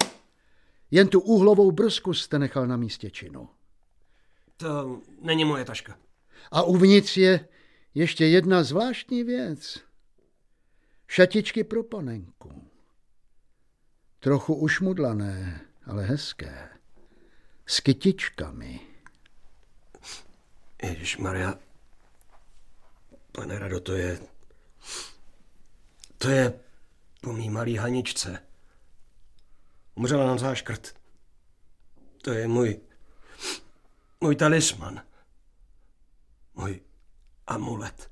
Jen 0.90 1.08
tu 1.08 1.20
úhlovou 1.20 1.72
brusku 1.72 2.14
jste 2.14 2.38
nechal 2.38 2.66
na 2.66 2.76
místě 2.76 3.10
činu. 3.10 3.48
To 4.56 5.00
není 5.20 5.44
moje 5.44 5.64
taška. 5.64 5.98
A 6.50 6.62
uvnitř 6.62 7.16
je 7.16 7.48
ještě 7.94 8.26
jedna 8.26 8.62
zvláštní 8.62 9.24
věc. 9.24 9.80
Šatičky 11.08 11.64
pro 11.64 11.82
panenku. 11.82 12.70
Trochu 14.20 14.54
ušmudlané, 14.54 15.60
ale 15.86 16.04
hezké. 16.04 16.68
S 17.66 17.80
kytičkami. 17.80 18.80
Ježíš 20.82 21.16
Maria, 21.16 21.54
pane 23.32 23.58
Rado, 23.58 23.80
to 23.80 23.92
je... 23.92 24.33
To 26.18 26.28
je 26.28 26.60
po 27.20 27.32
mý 27.32 27.50
malý 27.50 27.76
Haničce. 27.76 28.38
Umřela 29.94 30.26
na 30.26 30.36
záškrt. 30.36 30.96
To 32.22 32.32
je 32.32 32.48
můj 32.48 32.80
Můj 34.24 34.36
talisman. 34.36 35.02
Můj 36.54 36.80
amulet. 37.46 38.10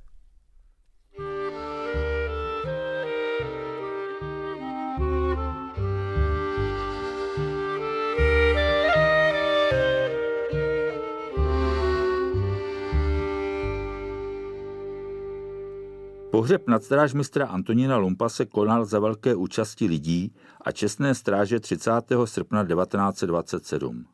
Pohřeb 16.42 16.68
nadstrážmistra 16.68 17.46
Antonína 17.46 17.96
Lumpa 17.96 18.28
se 18.28 18.46
konal 18.46 18.84
za 18.84 18.98
velké 18.98 19.34
účasti 19.34 19.86
lidí 19.86 20.34
a 20.60 20.72
čestné 20.72 21.14
stráže 21.14 21.60
30. 21.60 21.90
srpna 22.24 22.66
1927. 22.66 24.06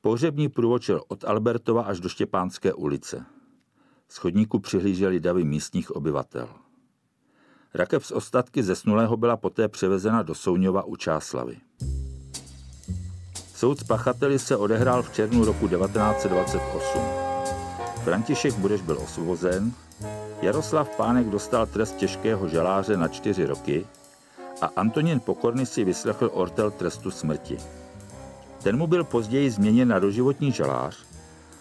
Pohřební 0.00 0.48
průvočil 0.48 1.02
od 1.08 1.24
Albertova 1.24 1.82
až 1.82 2.00
do 2.00 2.08
Štěpánské 2.08 2.74
ulice. 2.74 3.24
Z 4.08 4.16
chodníku 4.16 4.58
přihlíželi 4.58 5.20
davy 5.20 5.44
místních 5.44 5.90
obyvatel. 5.90 6.48
Rakev 7.74 8.06
z 8.06 8.12
ostatky 8.12 8.62
zesnulého 8.62 9.16
byla 9.16 9.36
poté 9.36 9.68
převezena 9.68 10.22
do 10.22 10.34
Souňova 10.34 10.82
u 10.84 10.96
Čáslavy. 10.96 11.56
Soud 13.54 13.80
s 13.80 13.84
pachateli 13.84 14.38
se 14.38 14.56
odehrál 14.56 15.02
v 15.02 15.12
červnu 15.12 15.44
roku 15.44 15.68
1928. 15.68 17.00
František 18.04 18.54
Budeš 18.54 18.82
byl 18.82 18.98
osvobozen, 18.98 19.72
Jaroslav 20.44 20.96
Pánek 20.96 21.26
dostal 21.26 21.66
trest 21.66 21.96
těžkého 21.96 22.48
žaláře 22.48 22.96
na 22.96 23.08
čtyři 23.08 23.46
roky 23.46 23.86
a 24.60 24.66
Antonín 24.76 25.20
Pokorný 25.20 25.66
si 25.66 25.84
vyslechl 25.84 26.30
ortel 26.32 26.70
trestu 26.70 27.10
smrti. 27.10 27.58
Ten 28.62 28.76
mu 28.76 28.86
byl 28.86 29.04
později 29.04 29.50
změněn 29.50 29.88
na 29.88 29.98
doživotní 29.98 30.52
žalář, 30.52 30.98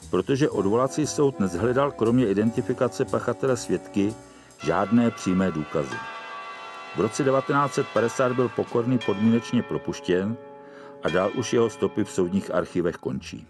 protože 0.09 0.49
odvolací 0.49 1.07
soud 1.07 1.39
nezhledal 1.39 1.91
kromě 1.91 2.27
identifikace 2.27 3.05
pachatele 3.05 3.57
svědky 3.57 4.13
žádné 4.63 5.11
přímé 5.11 5.51
důkazy. 5.51 5.95
V 6.95 6.99
roce 6.99 7.23
1950 7.23 8.31
byl 8.31 8.49
Pokorný 8.49 8.99
podmínečně 9.05 9.63
propuštěn 9.63 10.37
a 11.03 11.09
dál 11.09 11.31
už 11.35 11.53
jeho 11.53 11.69
stopy 11.69 12.03
v 12.03 12.11
soudních 12.11 12.53
archivech 12.53 12.95
končí. 12.95 13.47